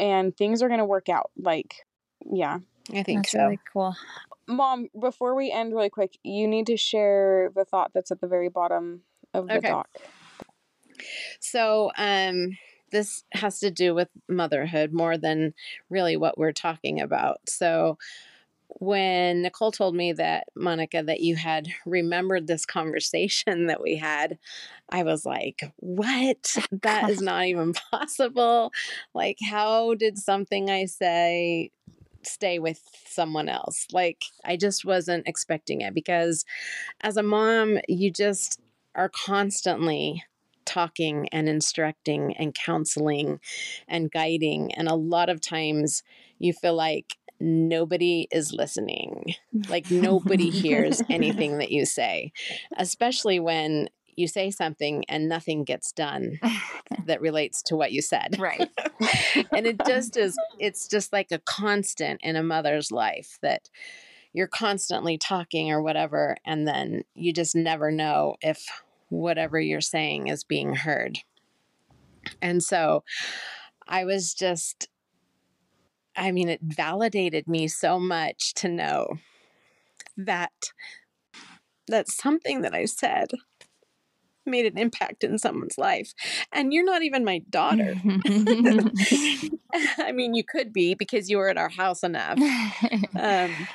and 0.00 0.34
things 0.36 0.62
are 0.62 0.68
gonna 0.68 0.84
work 0.86 1.08
out 1.10 1.30
like 1.36 1.84
yeah 2.24 2.58
I 2.94 3.02
think 3.02 3.26
That's 3.26 3.32
so. 3.32 3.38
really 3.44 3.60
cool. 3.72 3.96
mom 4.46 4.88
before 5.00 5.34
we 5.34 5.50
end 5.50 5.72
really 5.74 5.90
quick 5.90 6.18
you 6.22 6.46
need 6.48 6.66
to 6.66 6.76
share 6.76 7.50
the 7.54 7.64
thought 7.64 7.92
that's 7.94 8.10
at 8.10 8.20
the 8.20 8.26
very 8.26 8.48
bottom 8.48 9.02
of 9.34 9.52
the 9.52 9.58
Okay. 9.58 9.68
doc 9.68 9.88
So, 11.40 11.90
um, 11.96 12.58
this 12.90 13.24
has 13.32 13.58
to 13.60 13.70
do 13.70 13.94
with 13.94 14.08
motherhood 14.28 14.92
more 14.92 15.16
than 15.16 15.54
really 15.88 16.16
what 16.16 16.38
we're 16.38 16.52
talking 16.52 17.00
about. 17.00 17.38
So, 17.48 17.98
when 18.68 19.42
Nicole 19.42 19.72
told 19.72 19.94
me 19.94 20.12
that, 20.14 20.46
Monica, 20.56 21.02
that 21.02 21.20
you 21.20 21.36
had 21.36 21.68
remembered 21.84 22.46
this 22.46 22.64
conversation 22.64 23.66
that 23.66 23.82
we 23.82 23.96
had, 23.96 24.38
I 24.88 25.02
was 25.02 25.24
like, 25.26 25.62
what? 25.76 26.56
That 26.82 27.08
is 27.08 27.20
not 27.22 27.46
even 27.46 27.74
possible. 27.90 28.72
Like, 29.14 29.38
how 29.42 29.94
did 29.94 30.18
something 30.18 30.70
I 30.70 30.86
say 30.86 31.70
stay 32.24 32.58
with 32.58 32.80
someone 33.06 33.48
else? 33.48 33.86
Like, 33.92 34.22
I 34.44 34.56
just 34.56 34.84
wasn't 34.84 35.28
expecting 35.28 35.80
it 35.80 35.94
because 35.94 36.44
as 37.00 37.16
a 37.16 37.22
mom, 37.22 37.78
you 37.88 38.10
just 38.10 38.60
are 38.94 39.08
constantly 39.08 40.24
talking 40.64 41.28
and 41.32 41.48
instructing 41.48 42.34
and 42.36 42.54
counseling 42.54 43.40
and 43.88 44.10
guiding. 44.10 44.72
And 44.74 44.88
a 44.88 44.94
lot 44.94 45.28
of 45.28 45.40
times 45.40 46.02
you 46.38 46.52
feel 46.52 46.74
like 46.74 47.16
nobody 47.40 48.28
is 48.30 48.52
listening, 48.52 49.34
like 49.68 49.90
nobody 49.90 50.50
hears 50.62 51.02
anything 51.10 51.58
that 51.58 51.72
you 51.72 51.84
say, 51.84 52.32
especially 52.76 53.40
when 53.40 53.88
you 54.16 54.28
say 54.28 54.50
something 54.50 55.04
and 55.08 55.28
nothing 55.28 55.64
gets 55.64 55.92
done 55.92 56.38
that 57.06 57.20
relates 57.20 57.62
to 57.62 57.76
what 57.76 57.92
you 57.92 58.02
said. 58.02 58.36
right. 58.38 58.68
and 59.52 59.66
it 59.66 59.80
just 59.86 60.16
is, 60.16 60.38
it's 60.58 60.88
just 60.88 61.12
like 61.12 61.32
a 61.32 61.38
constant 61.40 62.20
in 62.22 62.36
a 62.36 62.42
mother's 62.42 62.90
life 62.90 63.38
that 63.42 63.70
you're 64.32 64.46
constantly 64.46 65.18
talking 65.18 65.70
or 65.70 65.82
whatever. 65.82 66.36
And 66.44 66.66
then 66.66 67.02
you 67.14 67.32
just 67.32 67.54
never 67.54 67.90
know 67.90 68.36
if 68.40 68.64
whatever 69.08 69.60
you're 69.60 69.80
saying 69.80 70.28
is 70.28 70.44
being 70.44 70.74
heard. 70.74 71.18
And 72.40 72.62
so 72.62 73.04
I 73.86 74.04
was 74.04 74.32
just, 74.32 74.88
I 76.16 76.32
mean, 76.32 76.48
it 76.48 76.60
validated 76.62 77.46
me 77.48 77.68
so 77.68 77.98
much 77.98 78.54
to 78.54 78.68
know 78.68 79.18
that 80.16 80.52
that 81.88 82.08
something 82.08 82.62
that 82.62 82.74
I 82.74 82.84
said 82.84 83.28
made 84.46 84.66
an 84.66 84.78
impact 84.78 85.24
in 85.24 85.38
someone's 85.38 85.78
life. 85.78 86.12
And 86.52 86.72
you're 86.72 86.84
not 86.84 87.02
even 87.02 87.24
my 87.24 87.40
daughter. 87.50 87.94
I 89.98 90.12
mean, 90.12 90.34
you 90.34 90.44
could 90.44 90.72
be 90.72 90.94
because 90.94 91.30
you 91.30 91.38
were 91.38 91.48
at 91.48 91.58
our 91.58 91.68
house 91.70 92.02
enough. 92.02 92.38
Um, 93.18 93.68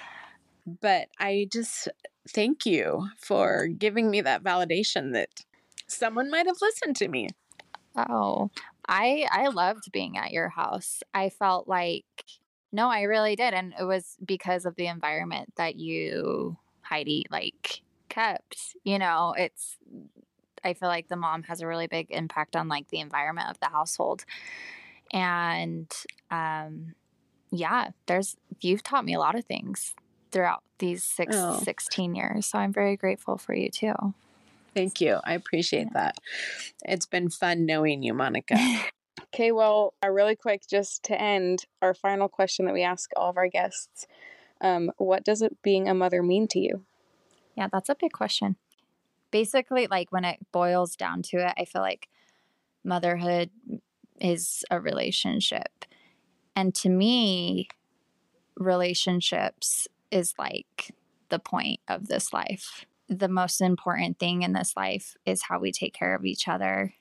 but 0.81 1.07
I 1.19 1.47
just 1.51 1.87
thank 2.29 2.65
you 2.65 3.07
for 3.17 3.67
giving 3.67 4.11
me 4.11 4.21
that 4.21 4.43
validation 4.43 5.13
that 5.13 5.45
someone 5.87 6.29
might 6.29 6.45
have 6.45 6.57
listened 6.61 6.95
to 6.97 7.07
me. 7.07 7.29
Oh, 7.95 8.51
I 8.87 9.27
I 9.31 9.47
loved 9.47 9.91
being 9.91 10.17
at 10.17 10.31
your 10.31 10.49
house. 10.49 11.01
I 11.13 11.29
felt 11.29 11.67
like 11.67 12.05
no, 12.71 12.89
I 12.89 13.03
really 13.03 13.35
did, 13.35 13.53
and 13.53 13.73
it 13.79 13.83
was 13.83 14.17
because 14.23 14.65
of 14.65 14.75
the 14.75 14.87
environment 14.87 15.53
that 15.55 15.77
you, 15.77 16.57
Heidi, 16.81 17.25
like 17.31 17.81
kept. 18.09 18.75
You 18.83 18.99
know, 18.99 19.33
it's. 19.37 19.77
I 20.67 20.73
feel 20.73 20.89
like 20.89 21.07
the 21.07 21.15
mom 21.15 21.43
has 21.43 21.61
a 21.61 21.67
really 21.67 21.87
big 21.87 22.07
impact 22.11 22.55
on 22.55 22.67
like 22.67 22.89
the 22.89 22.99
environment 22.99 23.49
of 23.49 23.59
the 23.59 23.69
household, 23.69 24.25
and 25.11 25.91
um, 26.29 26.93
yeah, 27.51 27.89
there's 28.05 28.35
you've 28.61 28.83
taught 28.83 29.05
me 29.05 29.13
a 29.13 29.19
lot 29.19 29.35
of 29.35 29.45
things 29.45 29.95
throughout 30.31 30.61
these 30.79 31.03
six, 31.03 31.35
Oh. 31.35 31.59
16 31.63 32.13
years. 32.15 32.45
So 32.45 32.59
I'm 32.59 32.73
very 32.73 32.97
grateful 32.97 33.37
for 33.37 33.55
you 33.55 33.69
too. 33.69 33.93
Thank 34.75 35.01
you. 35.01 35.19
I 35.23 35.33
appreciate 35.33 35.93
that. 35.93 36.17
It's 36.85 37.05
been 37.05 37.29
fun 37.29 37.65
knowing 37.65 38.03
you, 38.03 38.13
Monica. 38.13 38.55
okay 39.33 39.51
well 39.51 39.93
uh, 40.03 40.09
really 40.09 40.35
quick 40.35 40.61
just 40.69 41.03
to 41.03 41.19
end 41.19 41.65
our 41.81 41.93
final 41.93 42.27
question 42.27 42.65
that 42.65 42.73
we 42.73 42.83
ask 42.83 43.09
all 43.15 43.29
of 43.31 43.37
our 43.37 43.47
guests 43.47 44.05
um, 44.61 44.91
what 44.97 45.23
does 45.25 45.41
it 45.41 45.57
being 45.63 45.89
a 45.89 45.93
mother 45.93 46.21
mean 46.21 46.47
to 46.47 46.59
you 46.59 46.85
Yeah, 47.55 47.67
that's 47.71 47.89
a 47.89 47.95
big 47.95 48.11
question. 48.11 48.57
Basically, 49.37 49.85
like 49.85 50.11
when 50.11 50.25
it 50.25 50.39
boils 50.51 50.95
down 50.95 51.21
to 51.21 51.37
it, 51.37 51.53
I 51.59 51.65
feel 51.65 51.83
like 51.83 52.09
motherhood 52.83 53.51
is 54.19 54.63
a 54.71 54.79
relationship. 54.79 55.85
And 56.55 56.73
to 56.73 56.89
me, 56.89 57.67
relationships 58.55 59.87
is 60.09 60.33
like 60.39 60.95
the 61.29 61.37
point 61.37 61.81
of 61.87 62.07
this 62.07 62.33
life. 62.33 62.85
The 63.09 63.27
most 63.27 63.61
important 63.61 64.17
thing 64.17 64.41
in 64.41 64.53
this 64.53 64.73
life 64.75 65.15
is 65.23 65.43
how 65.43 65.59
we 65.59 65.71
take 65.71 65.93
care 65.93 66.15
of 66.15 66.25
each 66.25 66.47
other 66.47 66.95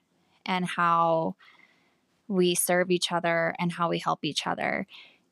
and 0.45 0.67
how 0.67 1.37
we 2.29 2.55
serve 2.55 2.91
each 2.91 3.13
other 3.13 3.55
and 3.59 3.73
how 3.73 3.89
we 3.89 3.99
help 3.99 4.25
each 4.25 4.47
other 4.47 4.87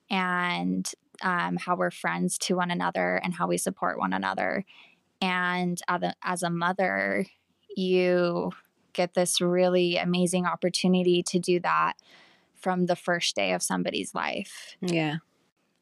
and 0.09 0.91
um, 1.21 1.59
how 1.59 1.77
we're 1.77 1.91
friends 1.91 2.39
to 2.39 2.57
one 2.57 2.71
another 2.71 3.17
and 3.17 3.35
how 3.35 3.47
we 3.47 3.59
support 3.59 3.99
one 3.99 4.15
another. 4.15 4.65
And 5.21 5.81
as 6.23 6.43
a, 6.43 6.51
mother, 6.51 7.27
you 7.77 8.53
get 8.93 9.15
this 9.15 9.41
really 9.41 9.97
amazing 9.97 10.47
opportunity 10.47 11.23
to 11.25 11.39
do 11.39 11.61
that 11.61 11.95
from 12.55 12.87
the 12.87 12.97
first 12.97 13.35
day 13.35 13.53
of 13.53 13.63
somebody's 13.63 14.15
life. 14.15 14.77
yeah. 14.81 15.17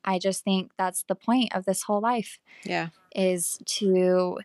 I 0.05 0.19
just 0.19 0.43
think 0.43 0.73
that's 0.77 1.05
the 1.07 1.15
point 1.15 1.55
of 1.55 1.65
this 1.65 1.85
whole 1.85 2.01
life 2.01 2.39
Yeah. 2.65 2.89
is 3.15 3.59
to 3.67 4.39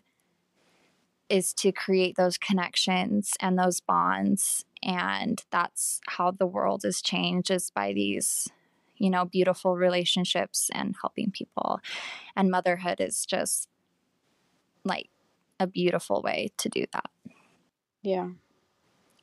is 1.28 1.52
to 1.54 1.72
create 1.72 2.16
those 2.16 2.38
connections 2.38 3.32
and 3.40 3.58
those 3.58 3.80
bonds 3.80 4.64
and 4.82 5.44
that's 5.50 6.00
how 6.08 6.30
the 6.30 6.46
world 6.46 6.84
is 6.84 7.02
changed 7.02 7.50
is 7.50 7.70
by 7.70 7.92
these 7.92 8.48
you 8.96 9.10
know 9.10 9.24
beautiful 9.26 9.76
relationships 9.76 10.70
and 10.72 10.94
helping 11.02 11.30
people 11.30 11.80
and 12.34 12.50
motherhood 12.50 12.98
is 13.00 13.26
just 13.26 13.68
like 14.88 15.08
a 15.60 15.66
beautiful 15.68 16.20
way 16.22 16.50
to 16.56 16.68
do 16.68 16.84
that 16.92 17.10
yeah 18.02 18.28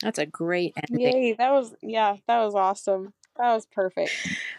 That's 0.01 0.19
a 0.19 0.25
great 0.25 0.73
ending. 0.89 1.05
yay 1.13 1.33
that 1.33 1.51
was 1.51 1.73
yeah 1.81 2.15
that 2.27 2.43
was 2.43 2.55
awesome 2.55 3.13
that 3.37 3.53
was 3.53 3.65
perfect 3.65 4.11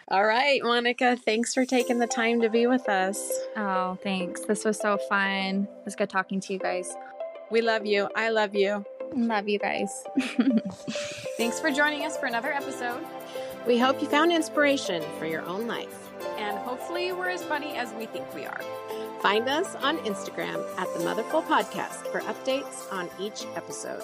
All 0.09 0.23
right, 0.25 0.61
Monica, 0.63 1.15
thanks 1.17 1.53
for 1.55 1.65
taking 1.65 1.97
the 1.97 2.05
time 2.05 2.41
to 2.41 2.49
be 2.49 2.67
with 2.67 2.87
us. 2.89 3.31
oh 3.55 3.97
thanks 4.03 4.41
this 4.41 4.63
was 4.65 4.77
so 4.79 4.97
fun 5.09 5.67
it 5.79 5.85
was 5.85 5.95
good 5.95 6.09
talking 6.09 6.39
to 6.41 6.53
you 6.53 6.59
guys 6.59 6.93
We 7.49 7.61
love 7.61 7.85
you. 7.85 8.07
I 8.15 8.29
love 8.29 8.53
you. 8.55 8.85
love 9.15 9.47
you 9.47 9.57
guys 9.59 10.03
Thanks 11.37 11.59
for 11.59 11.71
joining 11.71 12.03
us 12.05 12.17
for 12.17 12.25
another 12.25 12.51
episode. 12.51 13.05
We 13.67 13.77
hope 13.77 14.01
you 14.01 14.07
found 14.07 14.31
inspiration 14.31 15.03
for 15.19 15.25
your 15.25 15.43
own 15.45 15.67
life. 15.67 16.09
And 16.37 16.57
hopefully, 16.57 17.11
we're 17.11 17.29
as 17.29 17.43
funny 17.43 17.75
as 17.75 17.93
we 17.93 18.05
think 18.07 18.25
we 18.33 18.45
are. 18.45 18.59
Find 19.21 19.49
us 19.49 19.75
on 19.75 19.97
Instagram 19.99 20.63
at 20.77 20.93
the 20.93 21.03
Motherful 21.03 21.41
Podcast 21.41 22.05
for 22.11 22.21
updates 22.21 22.91
on 22.93 23.09
each 23.19 23.45
episode. 23.55 24.03